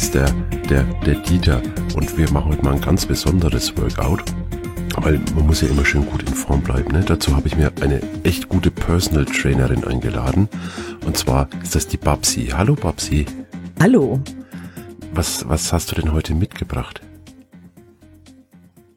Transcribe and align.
ist 0.00 0.14
der, 0.14 0.32
der, 0.70 0.84
der 1.04 1.16
Dieter 1.16 1.60
und 1.94 2.16
wir 2.16 2.30
machen 2.32 2.52
heute 2.52 2.64
mal 2.64 2.72
ein 2.72 2.80
ganz 2.80 3.04
besonderes 3.04 3.76
Workout. 3.76 4.24
Weil 4.96 5.20
man 5.34 5.46
muss 5.46 5.60
ja 5.60 5.68
immer 5.68 5.84
schön 5.84 6.06
gut 6.06 6.22
in 6.22 6.34
Form 6.34 6.62
bleiben. 6.62 6.90
Ne? 6.92 7.04
Dazu 7.04 7.36
habe 7.36 7.46
ich 7.48 7.54
mir 7.54 7.70
eine 7.82 8.00
echt 8.22 8.48
gute 8.48 8.70
Personal 8.70 9.26
Trainerin 9.26 9.84
eingeladen. 9.84 10.48
Und 11.04 11.18
zwar 11.18 11.50
ist 11.62 11.74
das 11.74 11.86
die 11.86 11.98
Babsi. 11.98 12.46
Hallo 12.46 12.76
Babsi. 12.76 13.26
Hallo. 13.78 14.20
Was, 15.12 15.46
was 15.46 15.70
hast 15.70 15.90
du 15.90 16.00
denn 16.00 16.14
heute 16.14 16.34
mitgebracht? 16.34 17.02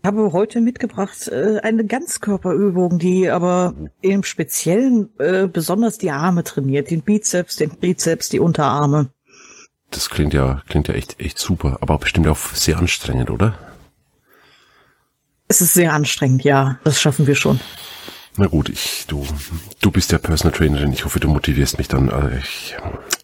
Ich 0.04 0.08
habe 0.08 0.32
heute 0.32 0.62
mitgebracht 0.62 1.28
äh, 1.28 1.60
eine 1.64 1.86
Ganzkörperübung, 1.86 2.98
die 2.98 3.30
aber 3.30 3.74
im 4.00 4.24
Speziellen 4.24 5.10
äh, 5.20 5.48
besonders 5.48 5.98
die 5.98 6.12
Arme 6.12 6.46
trainiert, 6.46 6.92
den 6.92 7.02
Bizeps, 7.02 7.58
den 7.58 7.78
Trizeps, 7.78 8.30
die 8.30 8.40
Unterarme. 8.40 9.10
Das 9.94 10.10
klingt 10.10 10.34
ja, 10.34 10.62
klingt 10.68 10.88
ja 10.88 10.94
echt, 10.96 11.20
echt 11.20 11.38
super, 11.38 11.78
aber 11.82 11.98
bestimmt 11.98 12.28
auch 12.28 12.38
sehr 12.38 12.78
anstrengend, 12.78 13.30
oder? 13.30 13.58
Es 15.48 15.62
ist 15.62 15.74
sehr 15.74 15.94
anstrengend, 15.94 16.44
ja. 16.44 16.80
Das 16.84 17.00
schaffen 17.02 17.28
wir 17.28 17.36
schon. 17.36 17.60
Na 18.38 18.48
gut, 18.48 18.70
ich, 18.70 19.06
du, 19.08 19.26
du 19.82 19.92
bist 19.92 20.12
ja 20.12 20.18
Personal 20.18 20.58
Trainerin. 20.58 20.92
Ich 20.92 21.06
hoffe, 21.06 21.20
du 21.20 21.28
motivierst 21.28 21.78
mich 21.78 21.88
dann. 21.88 22.10
Also 22.10 22.36
ich, 22.36 22.76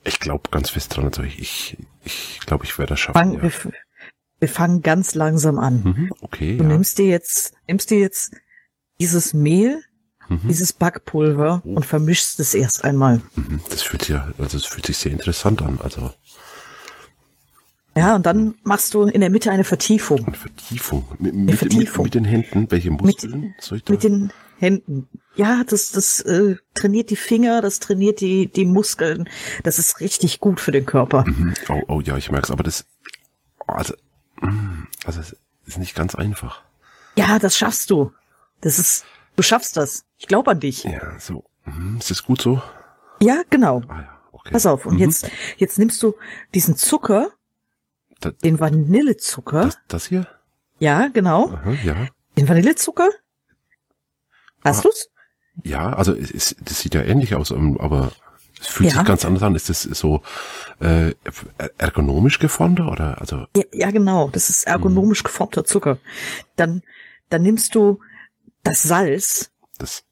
ich 0.04 0.20
glaube 0.20 0.50
ganz 0.52 0.70
fest 0.70 0.96
dran. 0.96 1.06
Also 1.06 1.24
ich, 1.24 1.78
ich, 2.04 2.40
glaube, 2.46 2.66
ich 2.66 2.78
werde 2.78 2.92
das 2.92 3.00
schaffen. 3.00 3.18
Fang, 3.18 3.34
ja. 3.34 3.42
wir, 3.42 3.52
wir 4.40 4.50
fangen 4.50 4.84
ganz 4.84 5.16
langsam 5.16 5.58
an. 5.58 5.82
Mhm, 5.84 6.14
okay. 6.22 6.58
Du 6.58 6.64
ja. 6.64 6.70
nimmst 6.70 7.00
dir 7.00 7.08
jetzt, 7.08 7.54
nimmst 7.68 7.90
dir 7.90 8.00
jetzt 8.00 8.36
dieses 9.00 9.34
Mehl, 9.34 9.82
Mhm. 10.30 10.48
dieses 10.48 10.74
Backpulver 10.74 11.64
und 11.66 11.88
vermischst 11.88 12.40
es 12.40 12.54
erst 12.54 12.84
einmal. 12.84 13.22
Mhm, 13.36 13.62
Das 13.72 13.82
fühlt 13.82 14.04
sich 14.04 14.10
ja, 14.14 14.32
also 14.38 14.60
das 14.60 14.68
fühlt 14.68 14.86
sich 14.86 14.96
sehr 14.98 15.12
interessant 15.12 15.64
an. 15.64 15.80
Also 15.82 16.14
Ja, 17.96 18.16
und 18.16 18.26
dann 18.26 18.56
machst 18.64 18.94
du 18.94 19.04
in 19.04 19.20
der 19.22 19.30
Mitte 19.30 19.52
eine 19.52 19.64
Vertiefung. 19.64 20.26
eine 20.26 20.36
Vertiefung. 20.36 21.06
Mit, 21.20 21.34
mit, 21.34 21.56
Vertiefung. 21.56 22.04
Mit, 22.06 22.16
mit 22.16 22.16
den 22.16 22.26
Händen. 22.26 22.72
Welche 22.72 22.92
Mit, 22.92 23.02
Muskeln 23.02 23.56
soll 23.60 23.80
ich 23.80 23.84
da? 23.84 23.92
mit 23.94 24.04
den 24.04 24.32
Händen. 24.58 25.08
Ja, 25.36 25.64
das, 25.64 25.92
das 25.92 26.20
äh, 26.22 26.56
trainiert 26.76 27.10
die 27.10 27.16
Finger, 27.16 27.62
das 27.62 27.80
trainiert 27.80 28.22
die, 28.22 28.48
die 28.48 28.66
Muskeln. 28.66 29.28
Das 29.64 29.80
ist 29.80 30.00
richtig 30.02 30.40
gut 30.40 30.60
für 30.60 30.72
den 30.72 30.86
Körper. 30.86 31.26
Mhm. 31.26 31.54
Oh, 31.70 31.82
oh 31.88 32.02
ja, 32.02 32.16
ich 32.18 32.30
merk's. 32.32 32.52
Aber 32.52 32.64
das, 32.64 32.86
also, 33.68 33.94
mm, 34.42 34.84
also 35.06 35.20
es 35.22 35.36
ist 35.66 35.78
nicht 35.78 35.96
ganz 35.96 36.16
einfach. 36.16 36.62
Ja, 37.16 37.40
das 37.40 37.58
schaffst 37.58 37.90
du. 37.90 38.12
Das 38.62 38.80
ist, 38.80 39.06
du 39.36 39.44
schaffst 39.44 39.78
das. 39.78 40.04
Ich 40.18 40.28
glaube 40.28 40.52
an 40.52 40.60
dich. 40.60 40.84
Ja, 40.84 41.20
so. 41.20 41.44
Mhm. 41.66 41.98
Ist 42.00 42.12
das 42.12 42.24
gut 42.24 42.42
so? 42.42 42.62
Ja, 43.22 43.42
genau. 43.50 43.82
Ah 43.88 44.02
ja, 44.02 44.20
okay. 44.32 44.52
Pass 44.52 44.66
auf. 44.66 44.86
Und 44.86 44.96
Mhm. 44.96 45.00
jetzt, 45.00 45.30
jetzt 45.58 45.80
nimmst 45.80 46.02
du 46.04 46.16
diesen 46.54 46.76
Zucker, 46.76 47.32
Das, 48.20 48.36
den 48.38 48.60
Vanillezucker. 48.60 49.66
das, 49.66 49.78
das 49.88 50.06
hier? 50.08 50.28
Ja, 50.80 51.08
genau. 51.08 51.50
Aha, 51.52 51.72
ja. 51.84 52.08
Den 52.38 52.48
Vanillezucker. 52.50 53.10
Hast 54.64 54.80
Ah. 54.80 54.82
du's? 54.84 55.10
Ja, 55.64 55.94
also 55.94 56.14
es, 56.14 56.32
es, 56.32 56.56
das 56.64 56.80
sieht 56.80 56.96
ja 56.96 57.02
ähnlich 57.02 57.36
aus, 57.36 57.52
aber 57.52 58.12
es 58.60 58.68
fühlt 58.68 58.90
Ja. 58.92 58.98
sich 59.00 59.06
ganz 59.08 59.26
anders 59.26 59.44
an. 59.44 59.56
Ist 59.56 59.70
das 59.70 59.84
so 59.84 60.22
äh, 60.80 61.14
ergonomisch 61.78 62.40
geformter 62.40 62.92
oder 62.92 63.20
also 63.20 63.46
Ja, 63.56 63.64
ja, 63.74 63.92
genau. 63.92 64.30
Das 64.30 64.50
ist 64.50 64.66
ergonomisch 64.68 65.24
geformter 65.24 65.66
Zucker. 65.66 65.98
Dann, 66.56 66.82
dann 67.30 67.42
nimmst 67.42 67.76
du 67.76 68.00
das 68.64 68.84
Salz. 68.84 69.52
das 69.78 70.04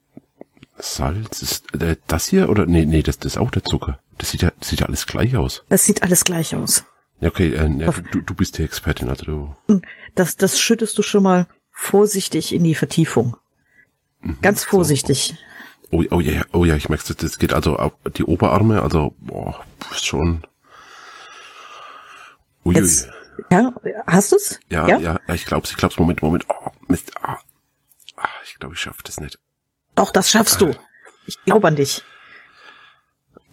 Salz 0.78 1.42
ist 1.42 1.74
äh, 1.82 1.96
das 2.08 2.28
hier 2.28 2.50
oder 2.50 2.66
nee 2.66 2.86
nee 2.86 3.02
das, 3.04 3.18
das 3.20 3.34
ist 3.34 3.38
auch 3.38 3.52
der 3.52 3.64
Zucker. 3.64 4.00
Das 4.18 4.32
sieht 4.32 4.42
ja 4.44 4.52
das 4.60 4.70
sieht 4.70 4.82
ja 4.82 4.86
alles 4.88 5.08
gleich 5.08 5.36
aus. 5.36 5.64
Das 5.70 5.84
sieht 5.86 6.04
alles 6.04 6.24
gleich 6.24 6.56
aus. 6.56 6.84
Ja 7.20 7.30
okay, 7.30 7.54
äh, 7.54 7.68
ja, 7.80 7.92
du, 7.92 8.22
du 8.22 8.34
bist 8.36 8.58
die 8.58 8.64
Expertin, 8.64 9.10
also 9.10 9.26
du. 9.26 9.56
Und 9.68 9.86
Das, 10.16 10.36
das 10.36 10.60
schüttest 10.60 10.98
du 10.98 11.04
schon 11.04 11.24
mal 11.24 11.48
vorsichtig 11.72 12.54
in 12.54 12.64
die 12.64 12.76
Vertiefung. 12.76 13.38
Ganz 14.42 14.64
vorsichtig. 14.64 15.36
Oh, 15.92 16.04
oh 16.12 16.20
ja, 16.20 16.44
oh 16.54 16.66
ja, 16.66 16.76
ich 16.76 16.90
merke, 16.90 17.04
das, 17.08 17.16
das 17.18 17.40
geht 17.40 17.54
also 17.54 17.78
auf 17.78 17.94
die 18.16 18.24
Oberarme, 18.24 18.82
also 18.82 19.16
boah, 19.20 19.64
schon. 19.94 20.44
Uiui. 22.66 22.82
Jetzt, 22.82 23.10
ja, 23.50 23.74
hast 24.06 24.32
du's? 24.32 24.60
Ja, 24.70 24.88
ja, 24.88 25.00
ja, 25.00 25.20
ich 25.34 25.46
glaub's, 25.46 25.72
ich 25.72 25.78
glaub's. 25.78 25.98
Moment, 25.98 26.22
Moment. 26.22 26.46
Oh, 26.50 26.72
Mist. 26.88 27.12
Ah, 27.22 27.38
ah, 28.18 28.28
ich 28.44 28.56
glaube, 28.60 28.76
ich 28.76 28.82
schaff 28.82 29.02
das 29.04 29.20
nicht. 29.20 29.40
Doch, 29.96 30.12
das 30.12 30.30
schaffst 30.30 30.60
du. 30.60 30.74
Ich 31.26 31.42
glaube 31.46 31.68
an 31.68 31.76
dich. 31.76 32.04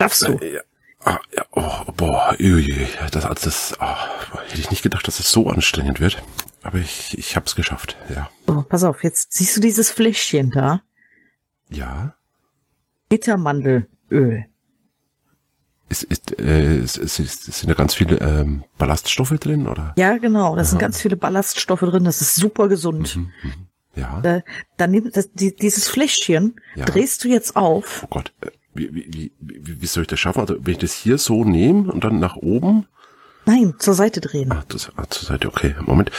Schaffst 0.00 0.22
du. 0.26 0.38
Ja, 0.38 0.62
ah, 1.04 1.20
ja, 1.36 1.44
oh, 1.52 1.92
boah, 1.96 2.34
ui, 2.40 2.86
das, 3.10 3.42
das, 3.42 3.80
ah, 3.80 4.08
hätte 4.48 4.60
ich 4.60 4.70
nicht 4.70 4.82
gedacht, 4.82 5.06
dass 5.06 5.20
es 5.20 5.30
so 5.30 5.48
anstrengend 5.48 6.00
wird. 6.00 6.22
Aber 6.62 6.78
ich, 6.78 7.16
ich 7.18 7.36
hab's 7.36 7.54
geschafft, 7.56 7.96
ja. 8.08 8.30
So, 8.46 8.62
pass 8.62 8.84
auf, 8.84 9.04
jetzt 9.04 9.32
siehst 9.34 9.56
du 9.56 9.60
dieses 9.60 9.90
Fläschchen 9.90 10.50
da? 10.50 10.82
Ja? 11.68 12.14
Bittermandelöl. 13.08 14.46
Ist, 15.90 16.02
ist, 16.04 16.40
äh, 16.40 16.78
ist, 16.78 16.96
ist, 16.96 17.18
ist, 17.18 17.44
sind 17.44 17.68
da 17.68 17.74
ganz 17.74 17.94
viele 17.94 18.16
ähm, 18.18 18.64
Ballaststoffe 18.78 19.38
drin, 19.38 19.68
oder? 19.68 19.92
Ja, 19.96 20.16
genau. 20.16 20.56
Da 20.56 20.64
sind 20.64 20.78
ganz 20.78 21.00
viele 21.00 21.16
Ballaststoffe 21.16 21.80
drin. 21.80 22.04
Das 22.04 22.22
ist 22.22 22.34
super 22.36 22.68
gesund. 22.68 23.18
Ja. 23.94 24.20
Da, 24.22 24.40
dann 24.76 24.90
nimm 24.90 25.10
das, 25.12 25.30
die, 25.32 25.54
dieses 25.54 25.86
Fläschchen, 25.86 26.60
Ja. 26.74 26.86
drehst 26.86 27.22
du 27.22 27.28
jetzt 27.28 27.54
auf. 27.54 28.02
Oh 28.04 28.08
Gott, 28.10 28.32
äh, 28.40 28.50
wie, 28.74 28.94
wie, 28.94 29.32
wie, 29.40 29.80
wie, 29.82 29.86
soll 29.86 30.02
ich 30.02 30.08
das 30.08 30.20
schaffen? 30.20 30.40
Also 30.40 30.56
wenn 30.60 30.72
ich 30.72 30.78
das 30.78 30.92
hier 30.92 31.18
so 31.18 31.44
nehme 31.44 31.90
und 31.92 32.04
dann 32.04 32.18
nach 32.18 32.36
oben, 32.36 32.86
Nein, 33.46 33.74
zur 33.78 33.94
Seite 33.94 34.20
drehen. 34.20 34.50
ah, 34.52 34.64
das, 34.68 34.90
ah, 34.96 35.04
zur 35.08 35.28
Seite, 35.28 35.48
okay, 35.48 35.74
Moment. 35.80 36.10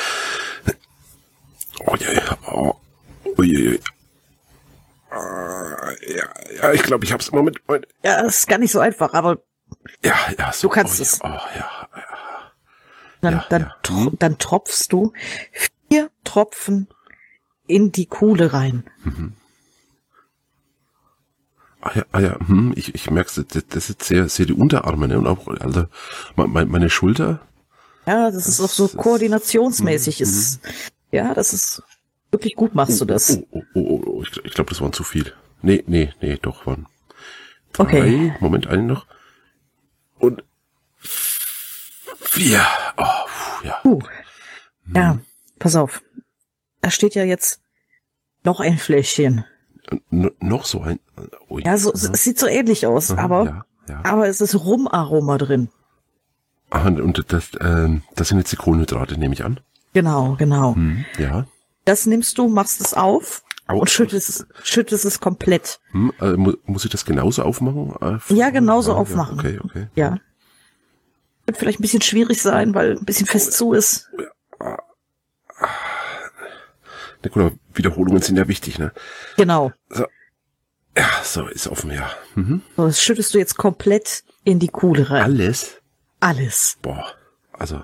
Oh 1.87 1.95
ja, 1.99 2.11
ja, 2.13 2.37
oh, 2.51 2.73
uiuiui. 3.37 3.79
Ah, 5.09 5.91
ja, 6.07 6.25
ja, 6.61 6.73
ich 6.73 6.83
glaube, 6.83 7.03
ich 7.05 7.11
hab's. 7.11 7.31
Moment, 7.31 7.59
Moment. 7.67 7.87
Ja, 8.03 8.19
ist 8.21 8.47
gar 8.47 8.57
nicht 8.57 8.71
so 8.71 8.79
einfach, 8.79 9.13
aber 9.13 9.39
Ja, 10.03 10.15
ja, 10.37 10.51
so. 10.53 10.67
Du 10.67 10.73
kannst 10.73 10.99
oh, 10.99 11.03
es. 11.03 11.19
Ja, 11.19 11.25
oh, 11.25 11.57
ja, 11.57 11.87
ja. 11.95 12.51
dann, 13.21 13.33
Ja, 13.33 13.45
dann, 13.49 13.61
ja. 13.63 13.75
tro 13.81 14.11
dann 14.19 14.37
tropfst 14.37 14.87
du 14.89 15.13
vier 15.89 16.09
Tropfen 16.23 16.87
in 17.67 17.91
die 17.91 18.05
Kuhle 18.05 18.53
rein. 18.53 18.83
Ah 21.87 21.91
ja, 21.93 22.05
ah 22.13 22.19
ja, 22.19 22.39
hm, 22.47 22.73
ich, 22.75 22.95
ich 22.95 23.11
merk's, 23.11 23.35
das, 23.35 23.63
das 23.69 23.89
ist 23.91 24.03
sehr, 24.03 24.27
sehr 24.27 24.47
die 24.47 24.53
Unterarme, 24.53 25.07
ne? 25.07 25.19
Und 25.19 25.27
auch, 25.27 25.47
also, 25.47 25.85
meine, 26.35 26.65
meine 26.65 26.89
Schulter, 26.89 27.41
Ja, 28.07 28.31
das 28.31 28.47
ist 28.47 28.59
auch 28.59 28.69
so 28.69 28.85
Das 28.85 28.95
ist- 28.95 28.99
koordinationsmäßig. 28.99 30.19
Ist, 30.19 30.59
ja, 31.11 31.33
das 31.35 31.53
ist 31.53 31.83
wirklich 32.31 32.55
gut 32.55 32.73
machst 32.73 32.99
du 32.99 33.05
das. 33.05 33.37
Oh, 33.37 33.45
oh, 33.51 33.63
oh, 33.75 33.79
oh, 33.79 34.03
oh 34.07 34.21
ich, 34.23 34.35
ich 34.43 34.53
glaube, 34.53 34.71
das 34.71 34.81
waren 34.81 34.93
zu 34.93 35.03
viel. 35.03 35.31
Nee, 35.61 35.83
nee, 35.85 36.11
nee, 36.21 36.37
doch, 36.41 36.65
waren 36.65 36.87
drei. 37.71 37.83
Okay. 37.83 38.35
Moment, 38.39 38.65
einen 38.67 38.87
noch. 38.87 39.05
Und 40.17 40.43
vier. 40.97 42.65
Oh, 42.97 43.03
puh, 43.27 43.67
ja. 43.67 43.79
Uh. 43.83 43.99
Ja, 44.93 45.19
pass 45.59 45.75
auf. 45.75 46.01
Da 46.81 46.89
steht 46.89 47.13
ja 47.15 47.23
jetzt 47.23 47.59
noch 48.43 48.59
ein 48.59 48.77
Fläschchen. 48.79 49.45
Noch 50.09 50.65
so 50.65 50.81
ein. 50.81 50.99
Oh, 51.47 51.59
Ja, 51.59 51.77
so, 51.77 51.93
es 51.93 52.11
sieht 52.23 52.39
so 52.39 52.47
ähnlich 52.47 52.87
aus, 52.87 53.11
Aha, 53.11 53.21
aber, 53.21 53.45
Ja, 53.45 53.65
ja. 53.89 54.01
aber 54.03 54.27
es 54.27 54.41
ist 54.41 54.55
Rumaroma 54.55 55.37
drin. 55.37 55.69
Ah, 56.71 56.87
und 56.87 57.31
das, 57.31 57.51
ähm, 57.61 58.01
das 58.15 58.29
sind 58.29 58.39
jetzt 58.39 58.51
die 58.51 58.55
Kohlenhydrate, 58.55 59.17
nehme 59.19 59.33
ich 59.33 59.45
an. 59.45 59.59
Genau, 59.93 60.35
genau. 60.37 60.75
Hm, 60.75 61.05
ja. 61.19 61.45
Das 61.85 62.05
nimmst 62.05 62.37
du, 62.37 62.49
machst 62.49 62.81
es 62.81 62.93
auf 62.93 63.43
Au- 63.67 63.79
und 63.79 63.89
schüttest 63.89 64.29
es, 64.29 64.45
schüttest 64.63 65.05
es 65.05 65.19
komplett. 65.19 65.79
Hm, 65.91 66.11
äh, 66.19 66.33
mu 66.33 66.53
muss 66.65 66.85
ich 66.85 66.91
das 66.91 67.05
genauso 67.05 67.43
aufmachen? 67.43 67.93
Ja, 68.29 68.49
genauso 68.49 68.93
ah, 68.93 68.97
aufmachen. 68.97 69.37
Ja, 69.37 69.43
okay, 69.43 69.59
okay. 69.63 69.87
Ja. 69.95 70.17
Wird 71.45 71.57
vielleicht 71.57 71.79
ein 71.79 71.83
bisschen 71.83 72.01
schwierig 72.01 72.41
sein, 72.41 72.73
weil 72.73 72.97
ein 72.97 73.05
bisschen 73.05 73.27
fest 73.27 73.53
zu 73.53 73.73
ist. 73.73 74.09
Na 74.59 74.77
gut, 77.29 77.37
aber 77.37 77.51
Wiederholungen 77.77 78.21
sind 78.21 78.37
ja 78.37 78.47
wichtig, 78.47 78.79
ne? 78.79 78.91
Genau. 79.37 79.71
Ja, 80.97 81.09
so, 81.23 81.47
ist 81.47 81.67
offen, 81.67 81.91
ja. 81.91 82.09
Mhm. 82.35 82.61
So, 82.77 82.85
das 82.87 83.01
schüttest 83.01 83.33
du 83.33 83.37
jetzt 83.37 83.57
komplett 83.57 84.23
in 84.43 84.59
die 84.59 84.69
Kuhle 84.69 85.09
rein. 85.09 85.23
Alles? 85.23 85.81
Alles. 86.21 86.77
Boah, 86.81 87.05
also, 87.51 87.83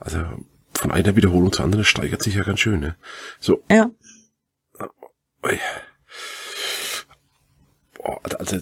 also 0.00 0.24
von 0.72 0.90
einer 0.90 1.16
Wiederholung 1.16 1.52
zur 1.52 1.64
anderen 1.64 1.84
steigert 1.84 2.22
sich 2.22 2.34
ja 2.34 2.42
ganz 2.42 2.60
schön, 2.60 2.80
ne? 2.80 2.96
So, 3.40 3.62
Ja. 3.70 3.90
ui. 5.44 5.58
Boah, 7.94 8.20
also, 8.38 8.58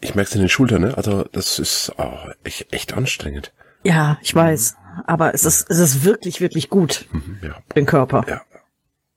ich 0.00 0.14
merk's 0.14 0.34
in 0.34 0.40
den 0.40 0.48
Schultern, 0.48 0.82
ne? 0.82 0.96
Also, 0.96 1.24
das 1.32 1.58
ist 1.58 1.92
oh, 1.98 2.18
echt, 2.44 2.72
echt 2.72 2.92
anstrengend. 2.94 3.52
Ja, 3.84 4.18
ich 4.22 4.34
weiß. 4.34 4.76
Aber 5.06 5.34
es 5.34 5.44
ist, 5.44 5.70
es 5.70 5.78
ist 5.78 6.04
wirklich, 6.04 6.40
wirklich 6.42 6.68
gut 6.68 7.06
Mhm, 7.12 7.38
ja, 7.42 7.56
den 7.74 7.86
Körper. 7.86 8.24
ja. 8.28 8.42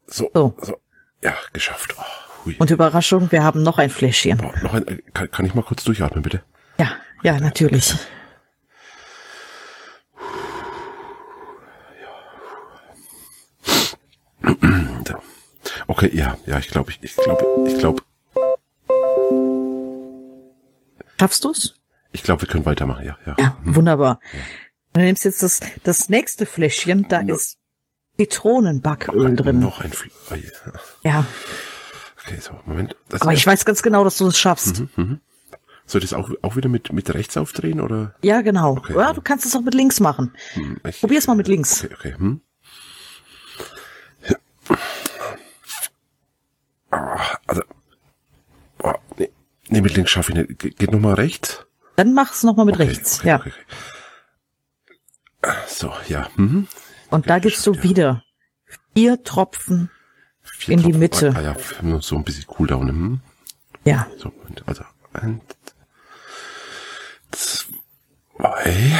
So, 0.07 0.29
So. 0.33 0.55
so, 0.61 0.77
ja, 1.23 1.35
geschafft. 1.53 1.95
Oh. 1.97 2.51
Und 2.59 2.69
Überraschung, 2.69 3.31
wir 3.31 3.43
haben 3.43 3.63
noch 3.63 3.77
ein 3.79 3.89
Fläschchen. 3.89 4.37
Boah, 4.37 4.53
noch 4.61 4.73
ein, 4.73 4.87
äh, 4.87 4.97
kann, 5.13 5.31
kann 5.31 5.45
ich 5.45 5.55
mal 5.55 5.63
kurz 5.63 5.83
durchatmen, 5.83 6.21
bitte? 6.21 6.43
Ja, 6.77 6.91
ja, 7.23 7.39
natürlich. 7.39 7.95
Okay, 15.87 16.11
ja, 16.13 16.37
ja, 16.45 16.59
ich 16.59 16.67
glaube, 16.67 16.91
ich, 16.91 16.99
ich 17.03 17.15
glaube, 17.15 17.45
ich 17.67 17.77
glaube, 17.77 18.01
Schaffst 21.19 21.43
du's? 21.45 21.75
ich 22.11 22.23
glaube, 22.23 22.41
wir 22.41 22.47
können 22.49 22.65
weitermachen, 22.65 23.05
ja, 23.05 23.17
ja. 23.25 23.35
Ja, 23.39 23.57
wunderbar. 23.63 24.19
Du 24.93 25.01
nimmst 25.01 25.25
jetzt 25.25 25.43
das, 25.43 25.61
das 25.83 26.09
nächste 26.09 26.45
Fläschchen, 26.45 27.07
da 27.07 27.19
ist 27.21 27.57
Zitronenbacköl 28.17 29.35
drin. 29.35 29.59
Noch 29.59 29.81
ein 29.81 29.91
Fl 29.91 30.09
oh, 30.31 30.35
je. 30.35 30.49
Ja, 31.03 31.25
Okay, 32.25 32.39
so, 32.39 32.59
Moment. 32.65 32.95
Das 33.09 33.21
aber 33.21 33.33
ich 33.33 33.45
weiß 33.45 33.65
ganz 33.65 33.83
genau, 33.83 34.03
dass 34.03 34.17
du 34.17 34.25
es 34.27 34.37
schaffst. 34.37 34.83
soll 35.85 36.03
ich 36.03 36.09
das 36.09 36.13
auch, 36.13 36.31
auch 36.41 36.55
wieder 36.55 36.69
mit, 36.69 36.91
mit 36.91 37.13
rechts 37.13 37.37
aufdrehen 37.37 37.79
oder? 37.79 38.15
Ja, 38.23 38.41
genau. 38.41 38.77
Okay. 38.77 38.95
Ja, 38.97 39.13
du 39.13 39.21
kannst 39.21 39.45
es 39.45 39.55
auch 39.55 39.61
mit 39.61 39.75
links 39.75 39.99
machen. 39.99 40.33
Hm, 40.53 40.77
ich, 40.87 40.99
Probier's 41.01 41.27
mal 41.27 41.35
mit 41.35 41.47
links. 41.47 41.83
Okay, 41.83 41.93
okay. 41.93 42.15
Hm? 42.17 42.41
Ah, 46.91 47.37
also, 47.47 47.61
boah, 48.77 48.99
nee, 49.17 49.29
nee, 49.69 49.81
mit 49.81 49.95
links 49.95 50.11
schaffe 50.11 50.31
ich 50.31 50.37
nicht. 50.37 50.59
Ge 50.59 50.71
geht 50.71 50.91
nochmal 50.91 51.15
rechts? 51.15 51.65
Dann 51.95 52.13
mach's 52.13 52.43
noch 52.43 52.55
mal 52.55 52.65
mit 52.65 52.75
Okay, 52.75 52.87
rechts. 52.87 53.19
okay, 53.19 53.27
ja. 55.43 55.53
So, 55.67 55.93
ja. 56.07 56.27
Mhm. 56.37 56.67
Und 57.15 57.29
da 57.29 57.39
gibst 57.39 57.65
du 57.65 57.81
wieder 57.81 58.23
vier 58.93 59.23
Tropfen. 59.23 59.89
Vier 60.41 60.73
In 60.73 60.79
die 60.79 60.83
Tropfen. 60.91 60.99
Mitte. 60.99 61.33
Ah, 61.33 61.41
ja, 61.41 62.01
so 62.01 62.17
ein 62.17 62.25
bisschen 62.25 62.45
Cooldown. 62.45 62.89
Hm? 62.89 63.19
Ja, 63.85 64.07
So, 64.17 64.33
also, 64.65 64.83
eins, 65.13 65.41
zwei, 67.31 68.91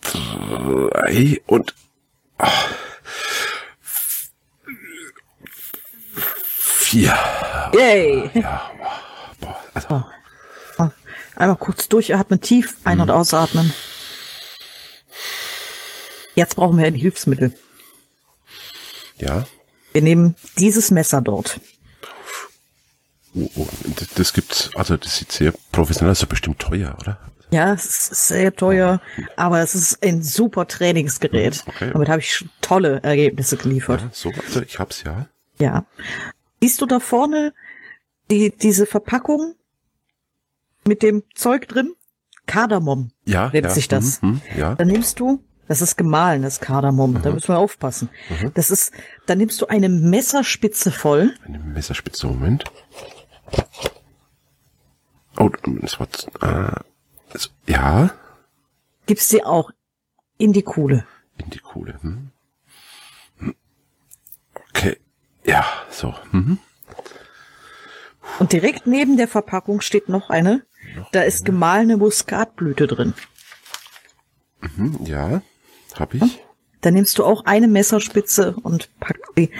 drei 0.00 1.42
und 1.46 1.74
ah, 2.38 2.48
vier. 6.54 7.18
yay. 7.74 8.30
Ja, 8.34 8.70
boah, 9.40 9.60
also, 9.74 9.88
So. 9.88 10.04
Oh. 10.78 10.90
Einmal 11.34 11.56
kurz 11.56 11.88
durchatmen, 11.88 12.40
tief 12.40 12.76
ein- 12.84 13.00
und 13.00 13.10
ausatmen. 13.10 13.72
Jetzt 16.34 16.56
brauchen 16.56 16.78
wir 16.78 16.86
ein 16.86 16.94
Hilfsmittel. 16.94 17.52
ja. 19.18 19.46
Wir 19.92 20.00
nehmen 20.00 20.36
dieses 20.56 20.90
Messer 20.90 21.20
dort. 21.20 21.60
Oh, 23.34 23.50
oh, 23.56 23.68
das, 23.96 24.08
das 24.14 24.32
gibt's, 24.32 24.70
also 24.74 24.96
das 24.96 25.18
sieht 25.18 25.30
sehr 25.32 25.52
professionell, 25.70 26.12
ist 26.12 26.22
ja 26.22 26.26
bestimmt 26.28 26.58
teuer, 26.60 26.96
oder? 26.98 27.18
Ja, 27.50 27.74
es 27.74 27.84
ist 27.84 28.28
sehr 28.28 28.54
teuer, 28.56 29.02
aber 29.36 29.60
es 29.60 29.74
ist 29.74 30.02
ein 30.02 30.22
super 30.22 30.66
Trainingsgerät. 30.66 31.64
Okay. 31.66 31.90
Damit 31.92 32.08
habe 32.08 32.20
ich 32.20 32.46
tolle 32.62 33.02
Ergebnisse 33.02 33.58
geliefert. 33.58 34.00
Ja, 34.00 34.08
so, 34.14 34.30
also 34.30 34.62
ich 34.62 34.78
hab's 34.78 35.02
ja. 35.02 35.28
Ja. 35.58 35.84
Siehst 36.62 36.80
du 36.80 36.86
da 36.86 36.98
vorne 36.98 37.52
die, 38.30 38.50
diese 38.50 38.86
Verpackung 38.86 39.54
mit 40.86 41.02
dem 41.02 41.22
Zeug 41.34 41.68
drin? 41.68 41.92
Kardamom 42.46 43.10
Ja, 43.26 43.50
nennt 43.52 43.66
ja, 43.66 43.70
sich 43.70 43.88
das. 43.88 44.22
mhm, 44.22 44.28
mhm, 44.30 44.40
ja. 44.58 44.74
Dann 44.74 44.88
nimmst 44.88 45.20
du, 45.20 45.44
das 45.68 45.80
ist 45.80 45.96
gemahlenes 45.96 46.60
Kardamom, 46.60 47.22
da 47.22 47.30
müssen 47.30 47.48
wir 47.48 47.58
aufpassen. 47.58 48.10
Das 48.54 48.70
ist, 48.70 48.92
dann 49.26 49.38
nimmst 49.38 49.60
du 49.60 49.66
eine 49.66 49.88
Messerspitze 49.88 50.90
voll. 50.90 51.34
Eine 51.44 51.58
Messerspitze, 51.58 52.26
Moment. 52.26 52.64
Oh, 55.38 55.50
das 55.80 55.98
war, 55.98 56.08
äh, 56.42 56.80
also, 57.32 57.48
ja, 57.66 58.10
gibst 59.06 59.30
sie 59.30 59.44
auch 59.44 59.70
in 60.38 60.52
die 60.52 60.62
Kuhle. 60.62 61.06
in 61.38 61.50
die 61.50 61.58
Kohle. 61.58 61.98
Hm. 62.02 62.30
Okay, 64.68 64.98
ja, 65.44 65.64
so. 65.90 66.14
Mhm. 66.32 66.58
Und 68.38 68.52
direkt 68.52 68.86
neben 68.86 69.16
der 69.16 69.28
Verpackung 69.28 69.80
steht 69.80 70.08
noch 70.08 70.30
eine. 70.30 70.64
Da 71.12 71.22
ist 71.22 71.44
gemahlene 71.44 71.96
Muskatblüte 71.96 72.86
drin. 72.86 73.14
Hm, 74.76 74.98
ja, 75.04 75.42
hab 76.00 76.14
ich. 76.14 76.40
Da 76.80 76.90
nimmst 76.90 77.16
du 77.18 77.24
auch 77.24 77.44
eine 77.44 77.68
Messerspitze 77.68 78.56
und 78.62 78.90
packst 78.98 79.30
sie 79.36 79.50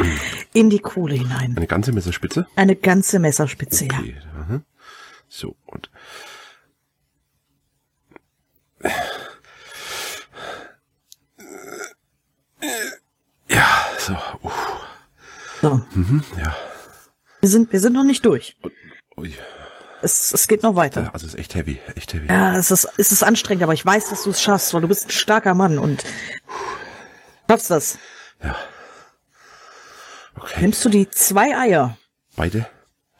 in 0.52 0.70
die 0.70 0.80
Kuhle 0.80 1.14
hinein. 1.14 1.54
Eine 1.56 1.66
ganze 1.68 1.92
Messerspitze. 1.92 2.46
Eine 2.56 2.74
ganze 2.74 3.18
Messerspitze, 3.20 3.84
ja. 3.86 3.98
Okay, 3.98 4.16
aha. 4.36 4.62
So, 5.28 5.54
und. 5.66 5.88
Ja, 13.48 13.66
so, 13.98 14.16
uff, 14.42 14.68
So. 15.60 15.80
mhm, 15.94 16.22
ja. 16.38 16.56
Wir 17.40 17.48
sind, 17.48 17.72
wir 17.72 17.80
sind 17.80 17.92
noch 17.92 18.04
nicht 18.04 18.24
durch. 18.24 18.56
Ui. 19.16 19.34
Es, 20.02 20.32
es 20.34 20.48
geht 20.48 20.62
noch 20.62 20.74
weiter. 20.76 21.10
Also 21.12 21.26
es 21.26 21.34
ist 21.34 21.38
echt 21.40 21.54
heavy, 21.54 21.80
echt 21.94 22.12
heavy. 22.12 22.26
Ja, 22.26 22.56
es 22.56 22.70
ist, 22.70 22.88
es 22.96 23.12
ist 23.12 23.22
anstrengend, 23.22 23.62
aber 23.62 23.72
ich 23.74 23.86
weiß, 23.86 24.10
dass 24.10 24.24
du 24.24 24.30
es 24.30 24.42
schaffst, 24.42 24.74
weil 24.74 24.80
du 24.80 24.88
bist 24.88 25.06
ein 25.06 25.10
starker 25.10 25.54
Mann 25.54 25.78
und 25.78 26.04
schaffst 27.48 27.70
das. 27.70 27.98
Okay, 30.34 30.60
Nimmst 30.62 30.84
du 30.84 30.88
die 30.88 31.08
zwei 31.10 31.56
Eier, 31.56 31.96
beide. 32.36 32.66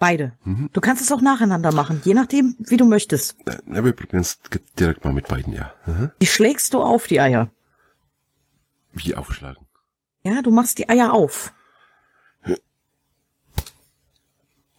beide. 0.00 0.32
Du 0.72 0.80
kannst 0.80 1.02
es 1.02 1.12
auch 1.12 1.20
nacheinander 1.20 1.70
machen, 1.72 2.00
je 2.04 2.14
nachdem, 2.14 2.56
wie 2.58 2.76
du 2.76 2.84
möchtest. 2.86 3.36
Äh, 3.46 3.58
Na, 3.66 3.84
wir 3.84 3.92
probieren 3.92 4.22
es 4.22 4.40
direkt 4.78 5.04
mal 5.04 5.12
mit 5.12 5.28
beiden, 5.28 5.52
ja. 5.52 5.72
Aha. 5.86 6.10
Die 6.20 6.26
schlägst 6.26 6.74
du 6.74 6.82
auf, 6.82 7.06
die 7.06 7.20
Eier. 7.20 7.50
Wie 8.92 9.14
aufschlagen. 9.14 9.64
Ja, 10.24 10.42
du 10.42 10.50
machst 10.50 10.78
die 10.78 10.88
Eier 10.88 11.12
auf. 11.12 11.52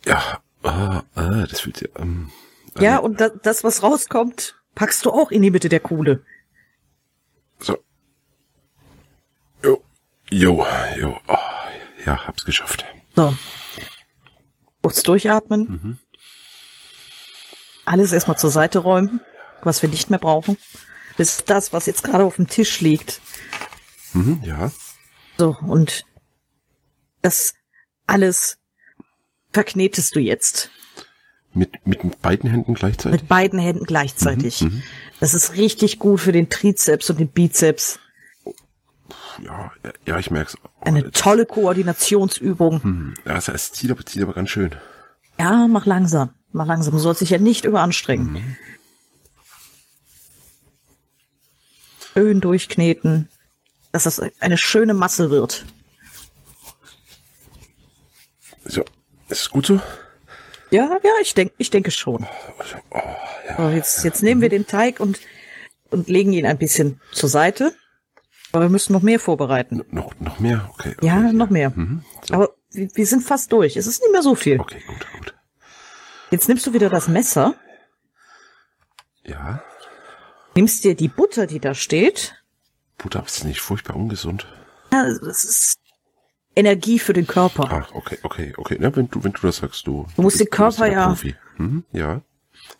Ja, 0.05 0.39
ah, 0.63 1.03
ah, 1.15 1.45
das 1.49 1.61
fühlt 1.61 1.77
sich, 1.77 1.89
ähm, 1.97 2.31
Ja, 2.79 2.97
und 2.97 3.19
da, 3.21 3.29
das, 3.29 3.63
was 3.63 3.83
rauskommt, 3.83 4.55
packst 4.75 5.05
du 5.05 5.11
auch 5.11 5.31
in 5.31 5.41
die 5.41 5.51
Mitte 5.51 5.69
der 5.69 5.79
Kuhle. 5.79 6.23
so. 7.59 7.77
Jo, 9.63 9.81
jo, 10.29 10.65
jo, 10.97 11.17
oh, 11.27 11.37
ja, 12.05 12.27
hab's 12.27 12.43
geschafft. 12.45 12.85
So. 13.15 13.33
Kurz 14.81 15.03
durchatmen. 15.03 15.99
Alles 17.85 18.11
erstmal 18.11 18.37
zur 18.37 18.49
Seite 18.49 18.79
räumen, 18.79 19.21
was 19.61 19.81
wir 19.81 19.89
nicht 19.89 20.09
mehr 20.09 20.19
brauchen. 20.19 20.57
Bis 21.15 21.45
das, 21.45 21.71
was 21.73 21.85
jetzt 21.85 22.03
gerade 22.03 22.23
auf 22.25 22.35
dem 22.37 22.47
Tisch 22.47 22.81
liegt. 22.81 23.21
Mhm, 24.13 24.41
ja, 24.43 24.71
So, 25.37 25.55
und 25.61 26.05
das 27.21 27.53
alles 28.07 28.57
verknetest 29.53 30.15
du 30.15 30.19
jetzt. 30.19 30.69
mit, 31.53 31.85
mit 31.87 32.21
beiden 32.21 32.49
Händen 32.49 32.73
gleichzeitig. 32.73 33.21
Mit 33.21 33.29
beiden 33.29 33.59
Händen 33.59 33.85
gleichzeitig. 33.85 34.65
Das 35.19 35.33
ist 35.33 35.53
richtig 35.55 35.99
gut 35.99 36.19
für 36.19 36.31
den 36.31 36.49
Trizeps 36.49 37.09
und 37.09 37.19
den 37.19 37.29
Bizeps. 37.29 37.99
Ja, 39.43 39.71
ja, 40.05 40.19
ich 40.19 40.29
merk's. 40.31 40.57
Eine 40.81 41.03
das- 41.03 41.21
tolle 41.21 41.45
Koordinationsübung. 41.45 42.83
Hm, 42.83 43.13
ja, 43.25 43.37
es, 43.37 43.47
es 43.47 43.71
zieht 43.71 43.91
aber, 43.91 44.05
zieht 44.05 44.21
aber 44.23 44.33
ganz 44.33 44.49
schön. 44.49 44.71
Ja, 45.39 45.67
mach 45.67 45.85
langsam. 45.85 46.31
Mach 46.51 46.67
langsam. 46.67 46.93
Du 46.93 46.99
sollst 46.99 47.21
dich 47.21 47.31
ja 47.31 47.39
nicht 47.39 47.65
überanstrengen. 47.65 48.57
Schön 52.13 52.41
durchkneten, 52.41 53.27
dass 53.91 54.03
das 54.03 54.21
eine 54.39 54.57
schöne 54.57 54.93
Masse 54.93 55.31
wird. 55.31 55.65
So, 58.65 58.85
ist 59.33 59.41
es 59.41 59.49
gut 59.49 59.65
so? 59.65 59.79
Ja, 60.71 60.99
ja, 61.03 61.11
ich 61.21 61.33
denke, 61.33 61.53
ich 61.57 61.69
denke 61.69 61.91
schon. 61.91 62.25
Oh, 62.89 62.99
ja. 63.47 63.57
So, 63.57 63.69
jetzt, 63.69 64.03
jetzt 64.03 64.23
nehmen 64.23 64.41
wir 64.41 64.49
den 64.49 64.65
Teig 64.65 64.99
und, 64.99 65.19
und 65.91 66.07
legen 66.07 66.33
ihn 66.33 66.45
ein 66.45 66.57
bisschen 66.57 66.99
zur 67.11 67.29
Seite. 67.29 67.73
Aber 68.51 68.65
wir 68.65 68.69
müssen 68.69 68.93
noch 68.93 69.01
mehr 69.01 69.19
vorbereiten. 69.19 69.83
Noch, 69.91 70.19
noch 70.19 70.39
mehr? 70.39 70.69
Okay. 70.73 70.93
okay 70.97 71.05
Ja, 71.05 71.31
noch 71.31 71.49
mehr. 71.49 71.71
Mhm, 71.75 72.03
so. 72.27 72.33
Aber 72.33 72.55
wir, 72.71 72.89
wir 72.93 73.05
sind 73.05 73.21
fast 73.23 73.51
durch. 73.51 73.77
Es 73.77 73.87
ist 73.87 74.01
nicht 74.01 74.11
mehr 74.11 74.23
so 74.23 74.35
viel. 74.35 74.59
Okay, 74.59 74.81
gut, 74.87 75.05
gut. 75.13 75.33
Jetzt 76.31 76.47
nimmst 76.47 76.65
du 76.65 76.73
wieder 76.73 76.89
das 76.89 77.07
Messer, 77.07 77.55
Ja, 79.23 79.63
nimmst 80.55 80.83
dir 80.83 80.95
die 80.95 81.07
Butter, 81.07 81.47
die 81.47 81.59
da 81.59 81.73
steht. 81.75 82.35
Butter 82.97 83.23
ist 83.25 83.43
nicht 83.43 83.61
furchtbar 83.61 83.95
ungesund. 83.95 84.47
Ja, 84.91 85.03
das 85.03 85.43
ist 85.43 85.79
Energie 86.55 86.99
für 86.99 87.13
den 87.13 87.25
Körper. 87.27 87.71
Ah, 87.71 87.87
okay, 87.93 88.17
okay, 88.23 88.53
okay. 88.57 88.77
Na, 88.79 88.95
wenn 88.95 89.09
du, 89.09 89.23
wenn 89.23 89.31
du 89.33 89.41
das 89.41 89.57
sagst, 89.57 89.87
du. 89.87 90.05
Du 90.15 90.21
musst 90.21 90.39
den 90.39 90.49
Körper 90.49 90.91
ja-. 90.91 91.15
Mhm, 91.57 91.83
ja, 91.91 92.21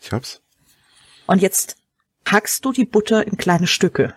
ich 0.01 0.11
hab's. 0.11 0.41
Und 1.25 1.41
jetzt 1.41 1.77
hackst 2.27 2.63
du 2.65 2.71
die 2.71 2.85
Butter 2.85 3.25
in 3.25 3.37
kleine 3.37 3.67
Stücke. 3.67 4.13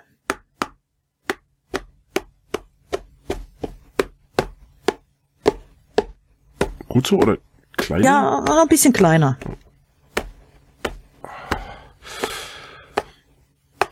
gut 6.89 7.07
so 7.07 7.19
oder 7.19 7.39
kleiner? 7.77 8.05
Ja, 8.05 8.63
ein 8.63 8.69
bisschen 8.69 8.93
kleiner. 8.93 9.39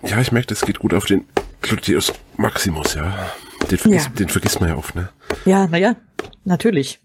Ja, 0.02 0.21
ich 0.21 0.33
merke, 0.33 0.49
das 0.49 0.62
geht 0.62 0.78
gut 0.78 0.94
auf 0.94 1.06
den 1.06 1.26
Gluteus 1.62 2.12
Maximus, 2.37 2.94
ja. 2.94 3.30
Den, 3.71 3.78
vergiss, 3.78 4.04
Ja. 4.04 4.11
den 4.11 4.28
vergisst 4.28 4.61
man 4.61 4.68
ja 4.71 4.76
oft, 4.76 4.94
ne? 4.94 5.09
Ja, 5.44 5.66
naja, 5.66 5.96
natürlich. 6.44 7.00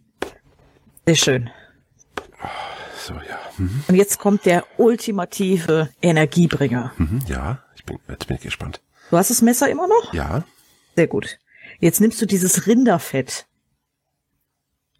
Sehr 1.05 1.15
schön. 1.15 1.49
So, 2.97 3.13
ja. 3.15 3.39
Mhm. 3.57 3.83
Und 3.87 3.95
jetzt 3.95 4.19
kommt 4.19 4.45
der 4.45 4.65
ultimative 4.77 5.89
Energiebringer. 6.01 6.93
Mhm, 6.97 7.21
ja, 7.27 7.63
ich 7.75 7.83
bin, 7.85 7.99
jetzt 8.07 8.27
bin 8.27 8.37
ich 8.37 8.43
gespannt. 8.43 8.81
Du 9.09 9.17
hast 9.17 9.29
das 9.29 9.41
Messer 9.41 9.69
immer 9.69 9.87
noch? 9.87 10.13
Ja, 10.13 10.43
Sehr 10.95 11.07
gut. 11.07 11.39
Jetzt 11.79 11.99
nimmst 12.01 12.21
du 12.21 12.25
dieses 12.25 12.67
Rinderfett, 12.67 13.47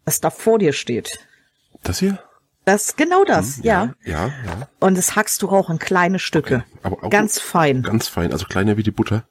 das 0.04 0.20
da 0.20 0.30
vor 0.30 0.58
dir 0.58 0.72
steht. 0.72 1.20
das 1.82 1.98
hier? 1.98 2.18
Das, 2.64 2.96
genau 2.96 3.24
das, 3.24 3.58
ja. 3.62 3.94
Ja, 4.04 4.26
ja. 4.44 4.68
Und 4.80 4.96
das 4.96 5.16
hackst 5.16 5.40
du 5.42 5.48
auch 5.48 5.70
in 5.70 5.78
kleine 5.78 6.18
Stücke. 6.18 6.64
Aber 6.82 7.02
auch 7.04 7.10
Ganz 7.10 7.38
fein. 7.40 7.82
Ganz 7.82 8.08
fein, 8.08 8.32
also 8.32 8.46
kleiner 8.46 8.76
wie 8.76 8.82
die 8.82 8.90
Butter. 8.90 9.24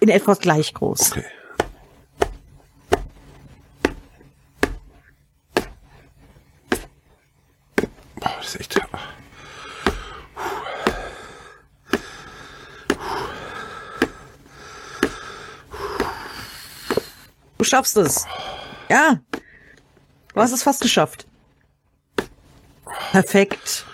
In 0.00 0.08
etwa 0.08 0.34
gleich 0.34 0.72
groß. 0.74 1.12
Okay. 1.12 1.24
Boah, 8.16 8.34
das 8.38 8.54
ist 8.54 8.60
echt. 8.60 8.80
ah. 8.92 8.98
Du 17.58 17.61
schaffst 17.72 17.96
es. 17.96 18.26
Ja. 18.90 19.20
Du 20.34 20.40
hast 20.40 20.52
es 20.52 20.62
fast 20.62 20.82
geschafft. 20.82 21.26
Perfekt. 23.12 23.86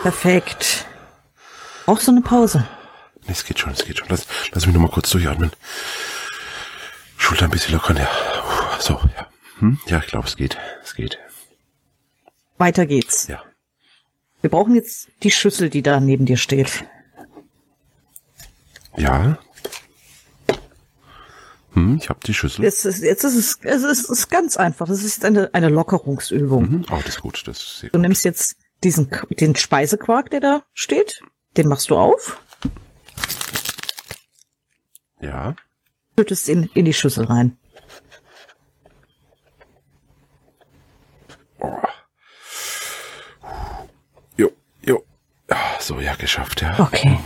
Perfekt. 0.00 0.86
Brauchst 1.84 2.06
du 2.06 2.12
eine 2.12 2.20
Pause? 2.20 2.68
Nee, 3.26 3.32
es 3.32 3.44
geht 3.44 3.58
schon, 3.58 3.72
es 3.72 3.84
geht 3.84 3.98
schon. 3.98 4.08
Lass, 4.08 4.26
lass 4.52 4.66
mich 4.66 4.74
noch 4.74 4.82
mal 4.82 4.90
kurz 4.90 5.10
durchatmen. 5.10 5.50
Schulter 7.16 7.46
ein 7.46 7.50
bisschen 7.50 7.74
lockern, 7.74 7.96
ja. 7.96 8.08
So, 8.78 9.00
ja. 9.16 9.26
Hm? 9.58 9.80
Ja, 9.86 9.98
ich 9.98 10.06
glaube, 10.06 10.28
es 10.28 10.36
geht. 10.36 10.56
Es 10.84 10.94
geht. 10.94 11.18
Weiter 12.56 12.86
geht's. 12.86 13.26
Ja. 13.26 13.42
Wir 14.42 14.50
brauchen 14.50 14.76
jetzt 14.76 15.08
die 15.24 15.32
Schüssel, 15.32 15.70
die 15.70 15.82
da 15.82 15.98
neben 15.98 16.24
dir 16.24 16.36
steht. 16.36 16.84
Ja. 18.96 19.38
Hm, 21.78 21.96
ich 22.00 22.08
habe 22.08 22.20
die 22.26 22.34
Schüssel. 22.34 22.64
Jetzt 22.64 22.84
ist, 22.84 23.02
jetzt 23.02 23.24
ist 23.24 23.34
es, 23.36 23.58
es 23.62 23.82
ist, 23.84 24.10
ist 24.10 24.28
ganz 24.30 24.56
einfach. 24.56 24.88
Es 24.88 25.04
ist 25.04 25.24
eine, 25.24 25.52
eine 25.54 25.68
Lockerungsübung. 25.68 26.66
Hm, 26.68 26.84
oh, 26.90 26.96
das 26.96 27.08
ist 27.16 27.20
gut. 27.20 27.42
Das 27.46 27.58
ist 27.58 27.78
sehr 27.80 27.90
Du 27.90 27.98
gut. 27.98 28.02
nimmst 28.02 28.24
jetzt 28.24 28.56
diesen, 28.84 29.10
den 29.30 29.54
Speisequark, 29.56 30.30
der 30.30 30.40
da 30.40 30.62
steht. 30.72 31.20
Den 31.56 31.68
machst 31.68 31.90
du 31.90 31.96
auf, 31.96 32.40
Ja. 35.20 35.56
schüttest 36.16 36.48
ihn 36.48 36.70
in 36.74 36.84
die 36.84 36.92
Schüssel 36.92 37.24
rein. 37.24 37.56
Jo, 44.36 44.50
jo. 44.82 45.04
Ah, 45.48 45.80
so, 45.80 46.00
ja, 46.00 46.14
geschafft, 46.14 46.62
ja. 46.62 46.78
Okay. 46.78 47.18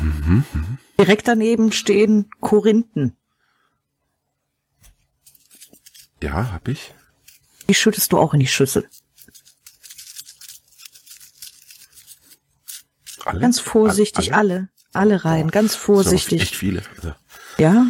Direkt 0.99 1.29
daneben 1.29 1.73
stehen 1.73 2.31
Korinthen. 2.41 3.17
Ja, 6.23 6.53
hab 6.53 6.69
ich. 6.69 6.95
Die 7.69 7.75
schüttest 7.75 8.13
du 8.13 8.19
auch 8.19 8.33
in 8.33 8.41
die 8.41 8.47
Schüssel. 8.47 8.89
Alle? 13.25 13.41
Ganz 13.41 13.61
vorsichtig, 13.61 14.35
Alle? 14.35 14.69
alle, 14.93 15.15
alle 15.15 15.25
rein, 15.25 15.51
ganz 15.51 15.73
Das 15.73 15.81
sind 15.81 15.85
vorsichtig. 15.85 16.43
echt 16.43 16.55
viele. 16.57 16.83
Also, 16.97 17.15
Ja. 17.59 17.87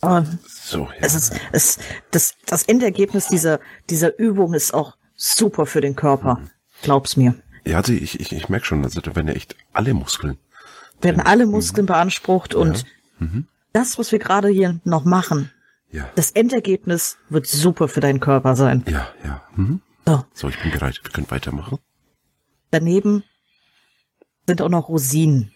Aber 0.00 0.26
so, 0.46 0.84
ja. 0.86 0.94
es 1.00 1.14
ist, 1.14 1.32
es, 1.52 1.78
das, 2.10 2.34
das 2.46 2.62
Endergebnis 2.64 3.26
dieser, 3.28 3.60
dieser 3.90 4.18
Übung 4.18 4.54
ist 4.54 4.72
auch 4.72 4.96
super 5.14 5.66
für 5.66 5.80
den 5.82 5.94
Körper. 5.94 6.40
Glaub's 6.82 7.16
mir. 7.16 7.34
Ja, 7.66 7.76
also 7.76 7.92
ich, 7.92 8.18
ich, 8.18 8.32
ich 8.32 8.48
merke 8.48 8.64
schon, 8.64 8.82
also 8.82 9.00
da 9.02 9.14
werden 9.14 9.28
ja 9.28 9.34
echt 9.34 9.56
alle 9.72 9.92
Muskeln. 9.92 10.38
Werden 11.02 11.20
alle 11.20 11.46
Muskeln 11.46 11.86
beansprucht 11.86 12.54
und 12.54 12.86
das, 13.72 13.98
was 13.98 14.12
wir 14.12 14.18
gerade 14.18 14.48
hier 14.48 14.80
noch 14.84 15.04
machen, 15.04 15.50
Ja. 15.90 16.08
das 16.16 16.30
Endergebnis 16.32 17.18
wird 17.28 17.46
super 17.46 17.88
für 17.88 18.00
deinen 18.00 18.20
Körper 18.20 18.56
sein. 18.56 18.84
Ja, 18.88 19.08
ja. 19.24 19.42
Mhm. 19.56 19.80
So, 20.06 20.24
So, 20.34 20.48
ich 20.48 20.60
bin 20.60 20.70
bereit. 20.72 21.00
Wir 21.02 21.10
können 21.10 21.30
weitermachen. 21.30 21.78
daneben 22.70 23.24
sind 24.46 24.62
auch 24.62 24.68
noch 24.68 24.88
Rosinen. 24.88 25.52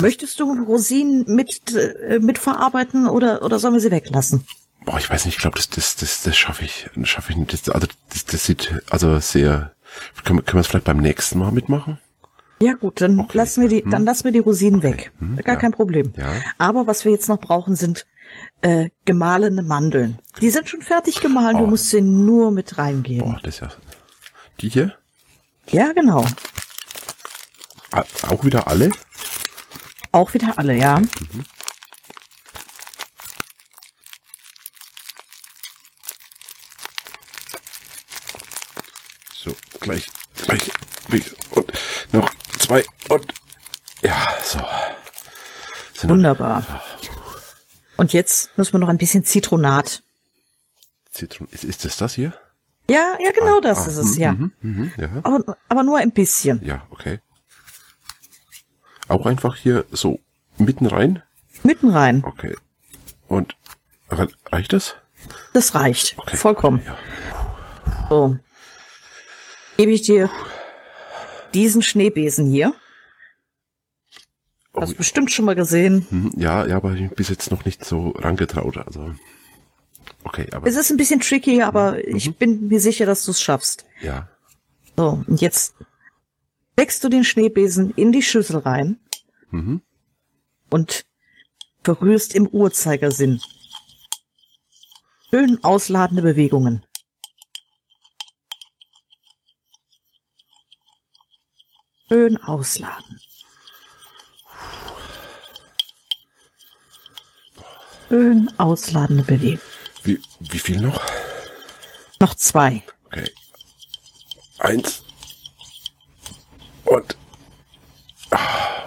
Möchtest 0.00 0.38
du 0.38 0.52
Rosinen 0.64 1.24
mit, 1.26 1.74
äh, 1.74 2.18
mitverarbeiten 2.20 3.08
oder, 3.08 3.42
oder 3.42 3.58
sollen 3.58 3.74
wir 3.74 3.80
sie 3.80 3.90
weglassen? 3.90 4.46
Boah, 4.84 4.98
ich 4.98 5.10
weiß 5.10 5.24
nicht, 5.24 5.34
ich 5.36 5.40
glaube, 5.40 5.56
das, 5.56 5.68
das, 5.70 5.96
das, 5.96 6.22
das 6.22 6.36
schaffe 6.36 6.64
ich. 6.64 6.88
Das 6.94 7.08
schaffe 7.08 7.32
ich 7.32 7.38
nicht. 7.38 7.52
Das, 7.52 7.68
also, 7.68 7.86
das, 8.10 8.24
das 8.24 8.44
sieht 8.46 8.80
also 8.90 9.18
sehr. 9.18 9.74
Können, 10.24 10.44
können 10.44 10.54
wir 10.58 10.60
es 10.60 10.66
vielleicht 10.68 10.84
beim 10.84 10.98
nächsten 10.98 11.38
Mal 11.38 11.50
mitmachen? 11.50 11.98
Ja 12.60 12.74
gut, 12.74 13.00
dann 13.00 13.20
Okay. 13.20 13.36
lassen 13.38 13.62
wir 13.62 13.68
die, 13.68 13.84
dann 13.88 14.04
lassen 14.04 14.24
wir 14.24 14.32
die 14.32 14.38
Rosinen 14.40 14.82
weg. 14.82 15.12
Hm, 15.20 15.36
Gar 15.36 15.54
ja. 15.54 15.60
kein 15.60 15.72
Problem. 15.72 16.12
Ja. 16.16 16.26
Aber 16.58 16.86
was 16.86 17.04
wir 17.04 17.12
jetzt 17.12 17.28
noch 17.28 17.38
brauchen, 17.40 17.76
sind 17.76 18.06
äh, 18.62 18.90
gemahlene 19.04 19.62
Mandeln. 19.62 20.18
Die 20.40 20.50
sind 20.50 20.68
schon 20.68 20.82
fertig 20.82 21.20
gemahlen, 21.20 21.56
du 21.58 21.64
Oh. 21.64 21.66
musst 21.68 21.90
sie 21.90 22.00
nur 22.02 22.50
mit 22.50 22.76
reingeben. 22.76 23.32
Boah, 23.32 23.40
das 23.42 23.54
ist 23.54 23.60
ja. 23.60 23.68
Die 24.60 24.68
hier? 24.68 24.94
Ja, 25.70 25.92
genau. 25.92 26.26
A- 27.92 28.04
Auch 28.28 28.44
wieder 28.44 28.66
alle? 28.66 28.90
Auch 30.12 30.34
wieder 30.34 30.58
alle, 30.58 30.74
ja. 30.76 31.00
So, 39.32 39.54
gleich, 39.80 40.06
gleich. 40.44 40.70
Und 41.50 41.72
noch 42.12 42.30
zwei 42.68 42.84
und. 43.08 43.32
Ja, 44.02 44.28
so. 44.44 44.60
Sind 45.94 46.10
Wunderbar. 46.10 46.64
Und 47.96 48.12
jetzt 48.12 48.56
müssen 48.56 48.74
wir 48.74 48.78
noch 48.78 48.88
ein 48.88 48.98
bisschen 48.98 49.24
Zitronat. 49.24 50.02
Zitron. 51.10 51.48
Ist, 51.50 51.64
ist 51.64 51.84
das 51.84 51.96
das 51.96 52.14
hier? 52.14 52.32
Ja, 52.88 53.16
ja, 53.20 53.32
genau 53.32 53.60
das 53.60 53.78
Ah, 53.80 53.86
ist 53.88 53.96
es, 53.96 54.14
mhm, 54.16 54.20
ja. 54.22 54.32
Mhm, 54.32 54.52
mhm, 54.60 54.92
ja. 54.96 55.08
Aber, 55.24 55.56
aber 55.68 55.82
nur 55.82 55.98
ein 55.98 56.12
bisschen. 56.12 56.64
Ja, 56.64 56.86
okay. 56.90 57.18
Auch 59.08 59.26
einfach 59.26 59.56
hier 59.56 59.84
so 59.90 60.20
mitten 60.58 60.86
rein? 60.86 61.22
Mitten 61.64 61.90
rein. 61.90 62.22
Okay. 62.24 62.56
Und 63.26 63.56
re- 64.10 64.28
reicht 64.52 64.72
das? 64.72 64.94
Das 65.54 65.74
reicht. 65.74 66.16
Okay. 66.18 66.36
Vollkommen. 66.36 66.82
Ja. 66.86 66.96
So. 68.08 68.38
Gebe 69.76 69.90
ich 69.92 70.02
dir 70.02 70.30
diesen 71.54 71.82
Schneebesen 71.82 72.50
hier. 72.50 72.74
Oh, 74.72 74.82
Hast 74.82 74.92
du 74.92 74.96
bestimmt 74.96 75.30
schon 75.32 75.44
mal 75.44 75.54
gesehen. 75.54 76.06
mhm, 76.10 76.32
ja, 76.36 76.66
ja, 76.66 76.76
aber 76.76 76.92
ich 76.92 77.00
bin 77.00 77.10
bis 77.10 77.28
jetzt 77.28 77.50
noch 77.50 77.64
nicht 77.64 77.84
so 77.84 78.10
rangetraut. 78.10 78.76
Also. 78.76 79.14
Okay, 80.24 80.46
aber 80.52 80.66
Es 80.66 80.76
ist 80.76 80.90
ein 80.90 80.96
bisschen 80.96 81.20
tricky, 81.20 81.62
aber 81.62 82.06
ich 82.06 82.36
bin 82.36 82.68
mir 82.68 82.80
sicher, 82.80 83.06
dass 83.06 83.24
du 83.24 83.30
es 83.32 83.40
schaffst. 83.40 83.84
ja. 84.00 84.28
So, 84.96 85.22
und 85.28 85.40
jetzt 85.40 85.74
steckst 86.72 87.04
du 87.04 87.08
den 87.08 87.22
Schneebesen 87.22 87.92
in 87.94 88.10
die 88.10 88.22
Schüssel 88.22 88.56
rein 88.58 88.98
Mhm. 89.50 89.80
und 90.70 91.04
berührst 91.84 92.34
im 92.34 92.48
Uhrzeigersinn. 92.48 93.40
Schön 95.30 95.62
ausladende 95.62 96.22
Bewegungen. 96.22 96.84
Schön 102.08 102.36
ausladen. 102.38 103.20
Schön 108.08 108.50
ausladende 108.56 109.22
Bewegung. 109.22 109.60
Wie, 110.04 110.20
wie 110.40 110.58
viel 110.58 110.80
noch? 110.80 111.02
Noch 112.20 112.34
zwei. 112.34 112.82
Okay. 113.06 113.30
Eins. 114.58 115.04
Und. 116.84 117.16
Ah. 118.30 118.86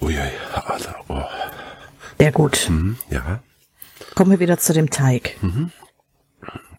Uiui, 0.00 0.18
Alter. 0.54 1.04
Oh. 1.08 1.22
Sehr 2.18 2.32
gut. 2.32 2.66
Mhm, 2.70 2.96
ja. 3.10 3.42
Kommen 4.14 4.30
wir 4.30 4.40
wieder 4.40 4.58
zu 4.58 4.72
dem 4.72 4.88
Teig. 4.88 5.36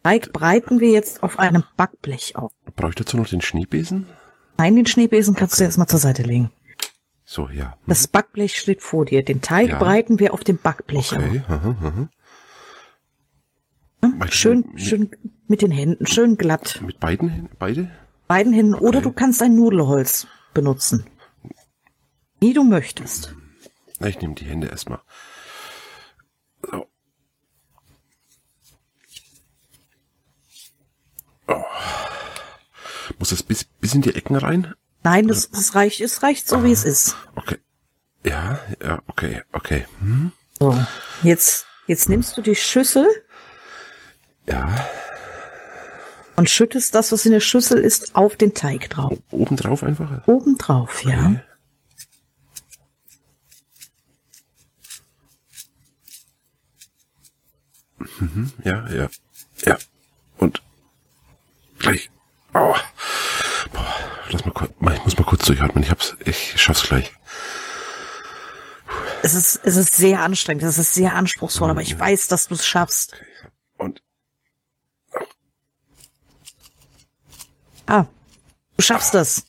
Teig 0.03 0.33
breiten 0.33 0.79
wir 0.79 0.89
jetzt 0.89 1.21
auf 1.21 1.37
einem 1.37 1.63
Backblech 1.77 2.35
auf. 2.35 2.51
Brauche 2.75 2.89
ich 2.89 2.95
dazu 2.95 3.17
noch 3.17 3.27
den 3.27 3.41
Schneebesen? 3.41 4.07
Nein, 4.57 4.75
den 4.75 4.85
Schneebesen 4.85 5.35
kannst 5.35 5.59
du 5.59 5.63
erstmal 5.63 5.87
zur 5.87 5.99
Seite 5.99 6.23
legen. 6.23 6.51
So, 7.25 7.49
ja. 7.49 7.77
Das 7.87 8.07
Backblech 8.07 8.55
steht 8.57 8.81
vor 8.81 9.05
dir. 9.05 9.23
Den 9.23 9.41
Teig 9.41 9.69
Ja. 9.69 9.79
breiten 9.79 10.19
wir 10.19 10.33
auf 10.33 10.43
dem 10.43 10.57
Backblech 10.57 11.11
Okay. 11.13 11.41
aha, 11.47 11.75
aha. 11.81 12.09
auf. 14.01 14.09
Meinst 14.17 14.33
du 14.33 14.37
Schön, 14.37 14.65
mit, 14.71 14.81
schön 14.81 15.09
mit 15.47 15.61
den 15.63 15.71
Händen, 15.71 16.05
schön 16.05 16.37
glatt. 16.37 16.79
Mit 16.85 16.99
beiden 16.99 17.29
Händen? 17.29 17.55
Beide? 17.57 17.89
Beiden 18.27 18.53
Händen. 18.53 18.75
Oder 18.75 18.99
Okay. 18.99 19.01
du 19.09 19.11
kannst 19.13 19.41
ein 19.41 19.55
Nudelholz 19.55 20.27
benutzen. 20.53 21.05
Wie 22.39 22.53
du 22.53 22.63
möchtest. 22.63 23.35
Na, 23.99 24.07
ich 24.07 24.19
nehme 24.21 24.35
die 24.35 24.45
Hände 24.45 24.67
erstmal. 24.67 24.99
So. 26.69 26.87
Oh. 31.47 31.63
Muss 33.19 33.24
das 33.35 33.43
bis, 33.43 33.63
bis 33.63 33.93
in 33.93 34.01
die 34.01 34.15
Ecken 34.15 34.35
rein? 34.35 34.73
Nein, 35.03 35.27
das, 35.27 35.49
das 35.51 35.75
reicht, 35.75 36.01
es 36.01 36.23
reicht 36.23 36.47
so, 36.47 36.63
wie 36.63 36.71
es 36.71 36.83
ist. 36.83 37.15
Okay. 37.35 37.57
Ja, 38.25 38.59
ja, 38.81 39.01
okay, 39.07 39.43
okay. 39.53 39.85
Hm? 39.99 40.31
So. 40.59 40.75
Jetzt, 41.21 41.67
jetzt 41.85 42.09
nimmst 42.09 42.35
du 42.37 42.41
die 42.41 42.55
Schüssel 42.55 43.07
Ja, 44.47 44.87
und 46.35 46.49
schüttest 46.49 46.93
das, 46.95 47.11
was 47.11 47.25
in 47.25 47.31
der 47.31 47.39
Schüssel 47.39 47.77
ist, 47.77 48.15
auf 48.15 48.35
den 48.35 48.53
Teig 48.53 48.89
drauf. 48.89 49.17
obendrauf 49.31 49.83
einfach. 49.83 50.27
Oben 50.27 50.57
drauf, 50.57 51.03
ja. 51.03 51.13
Okay. 51.13 51.39
Mhm, 58.19 58.51
ja, 58.63 58.87
ja, 58.89 59.09
ja. 59.65 59.77
Und 60.37 60.61
gleich. 61.79 62.09
Aua. 62.53 62.75
Boah, 63.73 63.93
lass 64.29 64.45
mal 64.45 64.51
kurz. 64.51 64.71
Ich 64.93 65.03
muss 65.03 65.17
mal 65.17 65.25
kurz 65.25 65.34
durchatmen. 65.45 65.83
Ich 65.83 65.91
hab's. 65.91 66.15
Ich 66.25 66.61
schaff's 66.61 66.83
gleich. 66.83 67.11
Es 69.23 69.33
ist, 69.33 69.59
es 69.63 69.75
ist 69.75 69.95
sehr 69.95 70.21
anstrengend, 70.21 70.63
es 70.63 70.77
ist 70.77 70.93
sehr 70.93 71.15
anspruchsvoll, 71.15 71.69
aber 71.69 71.81
ich 71.81 71.97
weiß, 71.97 72.27
dass 72.27 72.47
du 72.47 72.53
es 72.53 72.65
schaffst. 72.65 73.13
Okay. 73.13 73.51
Und 73.77 74.01
Ah, 77.87 78.05
du 78.77 78.81
schaffst 78.83 79.13
das. 79.13 79.45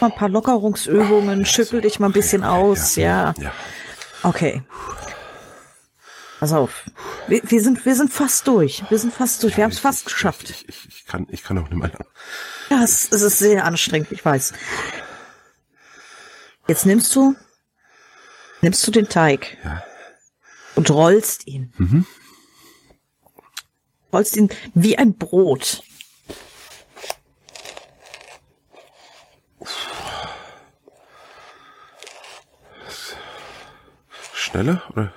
Mal 0.00 0.06
ein 0.06 0.14
paar 0.14 0.28
Lockerungsübungen, 0.28 1.44
schüttel 1.46 1.80
dich 1.82 2.00
mal 2.00 2.06
ein 2.08 2.12
bisschen 2.12 2.42
aus, 2.44 2.96
ja. 2.96 3.34
ja. 3.38 3.52
Okay. 4.22 4.62
Pass 6.40 6.52
auf. 6.54 6.90
Wir, 7.28 7.42
wir 7.44 7.62
sind, 7.62 7.84
wir 7.84 7.94
sind 7.94 8.10
fast 8.10 8.46
durch. 8.48 8.82
Wir 8.88 8.98
sind 8.98 9.12
fast 9.12 9.42
durch. 9.42 9.58
Wir 9.58 9.64
haben 9.64 9.72
es 9.72 9.78
fast 9.78 10.06
geschafft. 10.06 10.48
Ich, 10.48 10.66
ich, 10.70 10.88
ich 10.88 11.04
kann, 11.04 11.26
ich 11.30 11.44
kann 11.44 11.58
auch 11.58 11.68
nicht 11.68 11.74
mehr. 11.74 11.90
Ja, 12.70 12.82
es, 12.82 13.12
es 13.12 13.20
ist 13.20 13.38
sehr 13.38 13.66
anstrengend, 13.66 14.10
ich 14.10 14.24
weiß. 14.24 14.54
Jetzt 16.66 16.86
nimmst 16.86 17.14
du, 17.14 17.36
nimmst 18.62 18.86
du 18.86 18.90
den 18.90 19.06
Teig 19.08 19.58
Ja. 19.62 19.82
und 20.76 20.90
rollst 20.90 21.46
ihn. 21.46 22.06
Rollst 24.10 24.34
ihn 24.36 24.48
wie 24.72 24.96
ein 24.96 25.16
Brot. 25.18 25.82
Schneller 34.34 34.82
oder? 34.90 35.12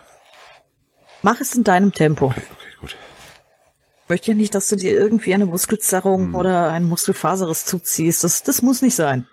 Mach 1.23 1.39
es 1.39 1.55
in 1.55 1.63
deinem 1.63 1.93
Tempo. 1.93 2.27
Okay, 2.27 2.41
okay, 2.51 2.77
gut. 2.81 2.97
Ich 4.03 4.09
möchte 4.09 4.31
ja 4.31 4.38
nicht, 4.38 4.53
dass 4.53 4.67
du 4.67 4.75
dir 4.75 4.91
irgendwie 4.91 5.33
eine 5.33 5.45
Muskelzerrung 5.45 6.36
oder 6.36 6.69
einen 6.69 6.88
Muskelfaserriss 6.88 7.65
zuziehst. 7.65 8.25
Das, 8.25 8.43
das 8.43 8.62
muss 8.62 8.81
nicht 8.81 8.95
sein. 8.95 9.25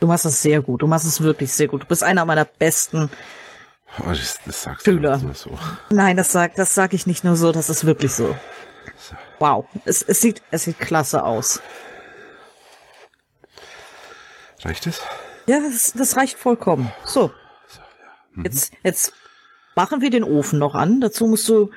Du 0.00 0.06
machst 0.06 0.24
es 0.24 0.40
sehr 0.40 0.62
gut. 0.62 0.80
Du 0.80 0.86
machst 0.86 1.06
es 1.06 1.20
wirklich 1.20 1.52
sehr 1.52 1.68
gut. 1.68 1.82
Du 1.82 1.86
bist 1.86 2.02
einer 2.02 2.24
meiner 2.24 2.46
besten. 2.46 3.10
Oh, 3.98 4.08
das, 4.08 4.38
das 4.46 4.62
sagst 4.62 4.86
Schüler. 4.86 5.18
du 5.18 5.34
so. 5.34 5.50
Nein, 5.90 6.16
das 6.16 6.32
sag, 6.32 6.54
das 6.54 6.74
sag 6.74 6.94
ich 6.94 7.06
nicht 7.06 7.22
nur 7.22 7.36
so. 7.36 7.52
Das 7.52 7.68
ist 7.68 7.84
wirklich 7.84 8.12
so. 8.12 8.34
so. 8.96 9.14
Wow. 9.38 9.66
Es, 9.84 10.00
es 10.00 10.22
sieht, 10.22 10.42
es 10.50 10.64
sieht 10.64 10.80
klasse 10.80 11.22
aus. 11.22 11.60
Reicht 14.62 14.86
es? 14.86 15.00
Ja, 15.46 15.60
das, 15.60 15.92
das 15.92 16.16
reicht 16.16 16.38
vollkommen. 16.38 16.92
So. 17.04 17.32
Jetzt, 18.42 18.72
jetzt 18.82 19.12
machen 19.74 20.00
wir 20.00 20.10
den 20.10 20.24
Ofen 20.24 20.58
noch 20.58 20.74
an. 20.74 21.00
Dazu 21.00 21.26
musst 21.26 21.48
du, 21.48 21.70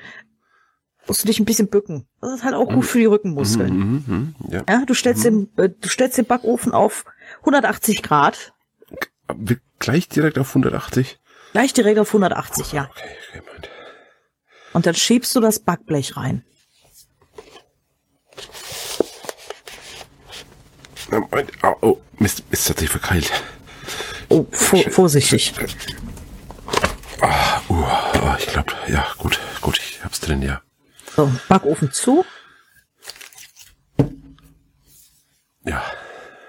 musst 1.08 1.24
du 1.24 1.28
dich 1.28 1.40
ein 1.40 1.46
bisschen 1.46 1.68
bücken. 1.68 2.08
Das 2.22 2.36
ist 2.36 2.44
halt 2.44 2.56
auch 2.56 2.70
gut 2.70 2.86
für 2.86 3.00
die 3.00 3.06
Rückenmuskeln. 3.06 3.76
Mhm, 3.76 4.04
mhm, 4.08 4.36
ja. 4.50 4.64
Ja, 4.70 4.86
du 4.86 4.94
stellst 4.94 5.26
den, 5.26 5.50
äh, 5.58 5.70
du 5.70 5.90
stellst 5.90 6.18
den 6.18 6.26
Backofen 6.26 6.72
auf 6.72 7.06
180 7.40 8.04
Grad. 8.04 8.54
Gleich 9.80 10.08
direkt 10.08 10.38
auf 10.38 10.50
180. 10.50 11.20
Gleich 11.52 11.74
direkt 11.74 12.00
auf 12.00 12.10
180, 12.10 12.72
ja. 12.72 12.90
Okay, 12.92 13.10
okay. 13.30 13.70
Und 14.74 14.86
dann 14.86 14.94
schiebst 14.94 15.34
du 15.36 15.40
das 15.40 15.60
Backblech 15.60 16.18
rein. 16.18 16.44
Na, 21.10 21.20
Moment. 21.20 21.52
Oh, 21.64 21.76
oh, 21.82 22.02
Mist, 22.18 22.44
ist 22.50 22.68
tatsächlich 22.68 22.92
verkeilt. 22.92 23.32
Oh, 24.30 24.46
vor, 24.52 24.80
vorsichtig. 24.90 25.54
Uh, 27.22 27.28
oh, 27.70 28.36
ich 28.38 28.48
glaube, 28.48 28.74
ja, 28.88 29.06
gut, 29.18 29.40
gut, 29.62 29.78
ich 29.78 30.04
hab's 30.04 30.20
drin, 30.20 30.42
ja. 30.42 30.62
So, 31.16 31.32
Backofen 31.48 31.92
zu. 31.92 32.26
Ja, 35.64 35.82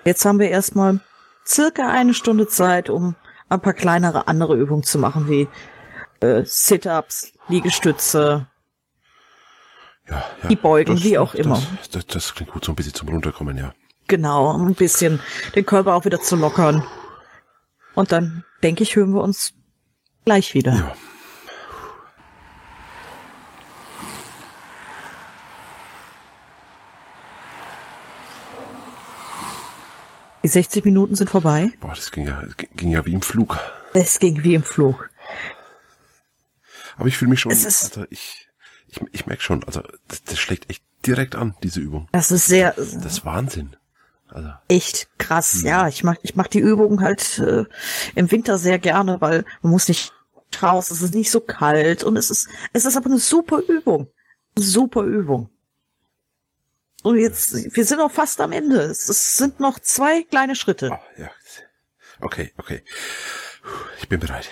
Jetzt 0.06 0.24
haben 0.24 0.38
wir 0.38 0.48
erstmal 0.50 1.00
circa 1.44 1.90
eine 1.90 2.14
Stunde 2.14 2.46
Zeit, 2.46 2.90
um 2.90 3.16
ein 3.48 3.60
paar 3.60 3.72
kleinere 3.72 4.28
andere 4.28 4.54
Übungen 4.54 4.84
zu 4.84 5.00
machen, 5.00 5.28
wie 5.28 5.48
äh, 6.20 6.44
Sit-ups, 6.44 7.32
Liegestütze. 7.48 8.46
ja, 10.08 10.24
ja. 10.42 10.48
Die 10.48 10.54
Beugen, 10.54 11.02
wie 11.02 11.18
auch 11.18 11.34
immer. 11.34 11.60
Das, 11.78 11.90
das, 11.90 12.06
das 12.06 12.34
klingt 12.36 12.52
gut, 12.52 12.64
so 12.64 12.70
ein 12.70 12.76
bisschen 12.76 12.94
zum 12.94 13.08
Runterkommen, 13.08 13.58
ja. 13.58 13.74
Genau, 14.08 14.50
um 14.54 14.68
ein 14.68 14.74
bisschen 14.74 15.20
den 15.54 15.66
Körper 15.66 15.94
auch 15.94 16.04
wieder 16.04 16.20
zu 16.20 16.36
lockern. 16.36 16.84
Und 17.94 18.12
dann, 18.12 18.44
denke 18.62 18.82
ich, 18.82 18.94
hören 18.96 19.14
wir 19.14 19.22
uns 19.22 19.52
gleich 20.24 20.54
wieder. 20.54 20.74
Ja. 20.74 20.94
Die 30.42 30.48
60 30.48 30.84
Minuten 30.84 31.14
sind 31.16 31.28
vorbei. 31.30 31.72
Boah, 31.80 31.94
das 31.94 32.12
ging 32.12 32.26
ja, 32.26 32.42
ging 32.74 32.90
ja 32.90 33.04
wie 33.04 33.12
im 33.14 33.22
Flug. 33.22 33.58
Es 33.94 34.18
ging 34.20 34.44
wie 34.44 34.54
im 34.54 34.62
Flug. 34.62 35.10
Aber 36.96 37.08
ich 37.08 37.16
fühle 37.16 37.30
mich 37.30 37.40
schon, 37.40 37.52
Es 37.52 37.64
ist- 37.64 37.84
also 37.96 38.06
ich, 38.10 38.48
ich, 38.88 39.00
ich 39.12 39.26
merke 39.26 39.42
schon, 39.42 39.64
also 39.64 39.82
das, 40.08 40.22
das 40.22 40.38
schlägt 40.38 40.70
echt 40.70 40.84
direkt 41.04 41.34
an, 41.34 41.56
diese 41.62 41.80
Übung. 41.80 42.08
Das 42.12 42.30
ist 42.30 42.46
sehr, 42.46 42.72
Das 42.72 42.92
ist 42.94 43.24
Wahnsinn. 43.24 43.76
Also, 44.36 44.50
echt 44.68 45.08
krass. 45.16 45.62
Ja, 45.62 45.88
ich 45.88 46.04
mach, 46.04 46.16
ich 46.20 46.36
mach 46.36 46.46
die 46.46 46.58
Übung 46.58 47.00
halt 47.00 47.38
äh, 47.38 47.64
im 48.14 48.30
Winter 48.30 48.58
sehr 48.58 48.78
gerne, 48.78 49.18
weil 49.22 49.46
man 49.62 49.72
muss 49.72 49.88
nicht 49.88 50.12
raus, 50.62 50.90
es 50.90 51.00
ist 51.00 51.14
nicht 51.14 51.30
so 51.30 51.40
kalt 51.40 52.04
und 52.04 52.18
es 52.18 52.30
ist, 52.30 52.46
es 52.74 52.84
ist 52.84 52.98
aber 52.98 53.06
eine 53.06 53.18
super 53.18 53.62
Übung. 53.66 54.08
Super 54.54 55.04
Übung. 55.04 55.48
Und 57.02 57.18
jetzt, 57.18 57.74
wir 57.74 57.84
sind 57.86 57.98
auch 58.00 58.10
fast 58.10 58.38
am 58.42 58.52
Ende. 58.52 58.80
Es, 58.82 59.06
sind 59.38 59.58
noch 59.58 59.78
zwei 59.78 60.22
kleine 60.24 60.54
Schritte. 60.54 60.90
oh, 60.92 61.20
ja. 61.20 61.30
Okay, 62.20 62.52
okay. 62.58 62.82
Ich 64.00 64.08
bin 64.08 64.20
bereit. 64.20 64.50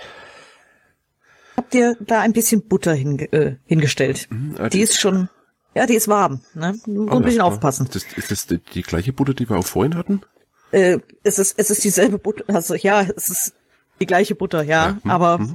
Hab 1.59 1.69
dir 1.69 1.95
da 2.01 2.21
ein 2.21 2.33
bisschen 2.33 2.67
Butter 2.69 2.95
hinge 2.95 3.31
äh, 3.33 3.57
hingestellt. 3.67 4.29
äh, 4.59 4.71
Die 4.71 4.81
ist 4.81 4.99
schon, 4.99 5.29
ja, 5.75 5.87
die 5.87 5.95
ist 5.95 6.09
warm. 6.09 6.41
Ne? 6.55 6.79
Nur 6.87 7.13
ein 7.13 7.23
bisschen 7.23 7.39
ja. 7.39 7.45
aufpassen. 7.45 7.87
Ist 7.87 7.95
das, 7.95 8.05
ist 8.17 8.31
das 8.31 8.47
die, 8.47 8.59
die 8.59 8.83
gleiche 8.83 9.13
Butter, 9.13 9.35
die 9.35 9.49
wir 9.49 9.57
auch 9.57 9.67
vorhin 9.67 9.97
hatten? 9.97 10.23
Äh, 10.71 10.99
es 11.23 11.39
ist, 11.39 11.59
es 11.59 11.71
ist 11.71 11.85
dieselbe 11.85 12.19
Butter. 12.19 12.45
Also 12.49 12.75
ja, 12.75 13.03
es 13.03 13.29
ist 13.29 13.55
die 14.01 14.07
gleiche 14.07 14.35
Butter, 14.35 14.63
ja. 14.63 14.87
Ja, 14.87 14.99
hm, 15.03 15.11
aber 15.11 15.49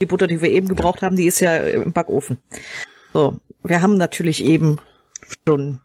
die 0.00 0.06
Butter, 0.06 0.26
die 0.26 0.40
wir 0.40 0.50
eben 0.50 0.68
gebraucht 0.68 1.02
haben, 1.02 1.16
die 1.16 1.26
ist 1.26 1.40
ja 1.40 1.56
im 1.56 1.92
Backofen. 1.92 2.38
So, 3.12 3.38
wir 3.62 3.80
haben 3.80 3.96
natürlich 3.96 4.44
eben 4.44 4.78
schon 5.46 5.80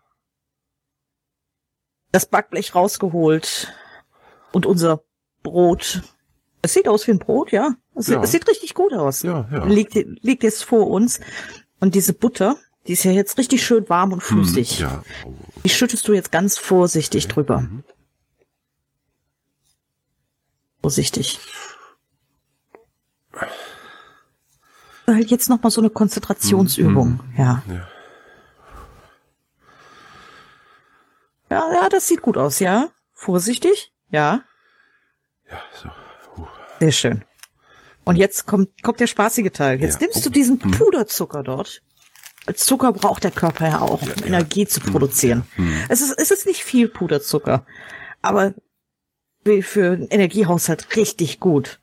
das 2.12 2.26
Backblech 2.26 2.76
rausgeholt 2.76 3.74
und 4.52 4.66
unser 4.66 5.04
Brot. 5.44 6.02
Es 6.62 6.74
sieht 6.74 6.88
aus 6.88 7.08
wie 7.08 7.12
ein 7.12 7.20
Brot, 7.20 7.52
ja. 7.52 7.76
Es, 7.96 8.08
Ja. 8.08 8.22
es 8.22 8.32
sieht 8.32 8.48
richtig 8.48 8.74
gut 8.74 8.94
aus. 8.94 9.22
Ja, 9.22 9.48
ja. 9.52 9.66
Liegt, 9.66 9.94
liegt 9.96 10.44
jetzt 10.44 10.64
vor 10.64 10.88
uns. 10.88 11.20
Und 11.80 11.96
diese 11.96 12.14
Butter, 12.14 12.58
die 12.90 12.94
ist 12.94 13.04
ja 13.04 13.12
jetzt 13.12 13.38
richtig 13.38 13.64
schön 13.64 13.88
warm 13.88 14.14
und 14.14 14.24
flüssig. 14.24 14.80
Ja. 14.80 15.04
Oh, 15.24 15.32
Die 15.64 15.70
schüttest 15.70 16.08
du 16.08 16.14
jetzt 16.14 16.32
ganz 16.32 16.58
vorsichtig 16.58 17.28
drüber. 17.28 17.70
Vorsichtig. 20.82 21.40
halt 25.06 25.30
jetzt 25.30 25.50
noch 25.50 25.62
mal 25.62 25.70
so 25.70 25.82
eine 25.82 25.92
Konzentrationsübung. 25.92 27.20
Ja. 27.38 27.62
Ja. 27.68 27.88
ja, 31.52 31.74
ja, 31.76 31.90
das 31.90 32.08
sieht 32.08 32.24
gut 32.24 32.38
aus, 32.38 32.58
ja. 32.58 32.90
Vorsichtig, 33.14 33.94
ja. 34.10 34.42
Ja, 35.48 35.62
so. 35.80 35.90
Uh. 36.42 36.48
Sehr 36.80 36.92
schön. 36.92 37.26
Und 38.04 38.16
jetzt 38.16 38.48
kommt, 38.48 38.82
kommt 38.82 39.00
der 39.00 39.06
spaßige 39.06 39.52
Teil. 39.52 39.80
Jetzt 39.80 40.02
Ja. 40.02 40.08
nimmst 40.08 40.26
du 40.26 40.32
diesen 40.32 40.58
Puderzucker 40.58 41.44
dort. 41.44 41.84
Zucker 42.56 42.94
braucht 42.94 43.24
der 43.24 43.32
Körper 43.32 43.68
ja 43.68 43.82
auch, 43.82 44.02
um 44.02 44.08
Ja, 44.10 44.16
ja. 44.16 44.26
Energie 44.26 44.66
zu 44.66 44.80
produzieren. 44.80 45.44
Es, 45.90 46.02
ist, 46.02 46.18
es 46.18 46.32
ist 46.32 46.46
nicht 46.46 46.64
viel 46.64 46.88
Puderzucker, 46.88 47.66
aber 48.22 48.54
für 49.62 49.98
den 49.98 50.08
Energiehaushalt 50.08 50.96
richtig 50.96 51.40
gut. 51.40 51.80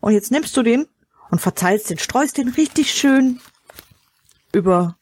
Und 0.00 0.12
jetzt 0.12 0.30
nimmst 0.30 0.56
du 0.56 0.62
den 0.62 0.86
und 1.30 1.40
verteilst 1.40 1.90
den, 1.90 1.98
streust 1.98 2.38
den 2.38 2.48
richtig 2.48 2.92
schön 2.92 3.40
über 4.52 4.96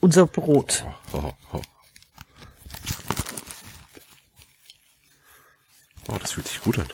unser 0.00 0.26
Brot. 0.26 0.84
Oh, 1.12 1.32
oh. 1.52 1.62
oh, 6.08 6.18
das 6.20 6.32
fühlt 6.32 6.48
sich 6.48 6.60
gut 6.60 6.78
an. 6.78 6.86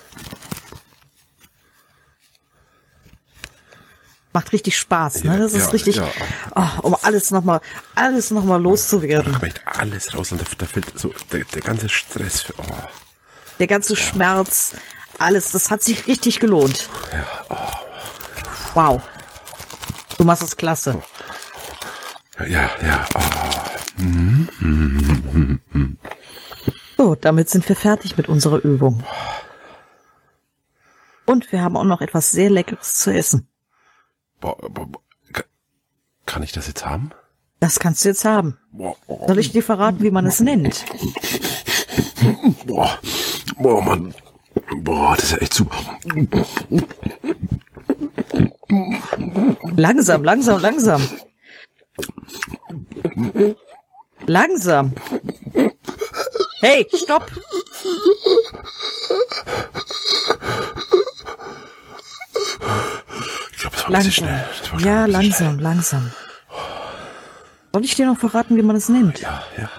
Macht 4.38 4.53
richtig 4.53 4.79
Spaß, 4.79 5.24
ne? 5.24 5.33
Ja, 5.33 5.38
Das 5.38 5.53
ist 5.53 5.64
ja, 5.64 5.70
richtig, 5.70 5.96
ja. 5.96 6.09
oh, 6.55 6.68
um 6.83 6.96
alles 7.03 7.33
nochmal, 7.33 7.61
alles 7.96 8.31
nochmal 8.31 8.62
loszuwerden. 8.62 9.33
Da 9.33 9.38
kommt 9.40 9.61
alles 9.66 10.14
raus 10.14 10.31
und 10.31 10.40
da, 10.40 10.44
da 10.59 10.64
fällt 10.64 10.96
so 10.96 11.12
der, 11.33 11.42
der 11.42 11.61
ganze 11.61 11.88
Stress. 11.88 12.42
Für, 12.42 12.53
oh. 12.57 12.62
Der 13.59 13.66
ganze 13.66 13.96
Schmerz, 13.96 14.77
alles, 15.18 15.51
das 15.51 15.72
hat 15.72 15.83
sich 15.83 16.07
richtig 16.07 16.38
gelohnt. 16.38 16.88
Wow. 18.74 19.03
Du 20.18 20.22
machst 20.22 20.44
es 20.44 20.57
klasse. 20.57 21.03
Ja, 22.38 22.70
ja. 22.81 23.09
Oh. 23.16 23.20
So, 26.96 27.14
damit 27.16 27.51
sind 27.51 27.68
wir 27.68 27.74
fertig 27.74 28.16
mit 28.16 28.29
unserer 28.29 28.62
Übung. 28.64 29.03
Und 31.27 31.51
wir 31.51 31.61
haben 31.61 31.77
auch 31.77 31.83
noch 31.83 32.03
etwas 32.03 32.31
sehr 32.31 32.51
Leckeres 32.51 32.94
zu 32.94 33.12
essen. 33.12 33.48
Boah, 34.40 34.57
boah, 34.57 34.87
boah. 34.87 35.01
Ka- 35.33 35.44
Kann 36.27 36.42
ich 36.42 36.53
das 36.53 36.66
jetzt 36.66 36.85
haben? 36.87 37.11
Das 37.61 37.79
kannst 37.81 38.05
du 38.05 38.09
jetzt 38.11 38.24
haben. 38.24 38.59
Boah, 38.72 38.94
boah, 39.07 39.27
Soll 39.27 39.38
ich 39.38 39.51
dir 39.53 39.62
verraten, 39.62 40.01
wie 40.03 40.11
man 40.11 40.27
es 40.27 40.40
nennt? 40.40 40.85
boah, 42.66 42.98
boah, 43.59 43.83
Mann. 43.83 44.14
Boah, 44.83 45.14
das 45.16 45.24
ist 45.27 45.31
ja 45.33 45.38
echt 45.38 45.55
super. 45.55 45.77
Langsam, 49.77 50.22
langsam, 50.24 50.61
langsam. 50.61 51.03
Langsam. 54.27 54.92
Hey, 56.61 56.87
stopp. 56.94 57.31
War 63.88 63.92
Langsam. 63.94 64.12
schnell. 64.12 64.44
Das 64.61 64.72
war 64.72 64.81
schon 64.81 64.88
Ja, 64.88 65.05
ein 65.05 65.07
bisschen 65.07 65.22
langsam, 65.22 65.59
langsam. 65.59 66.11
Soll 67.72 67.85
ich 67.85 67.94
dir 67.94 68.07
noch 68.07 68.18
verraten, 68.18 68.57
wie 68.57 68.62
man 68.62 68.77
es 68.77 68.88
nennt? 68.88 69.18
schnell. 69.18 69.31
Ja, 69.57 69.62
ja. 69.62 69.70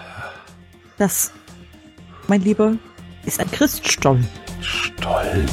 Das, 0.98 1.32
mein 2.28 2.42
Lieber, 2.42 2.74
ist 3.24 3.40
ein 3.40 3.50
Christstollen. 3.50 4.26
Stollen. 4.60 5.46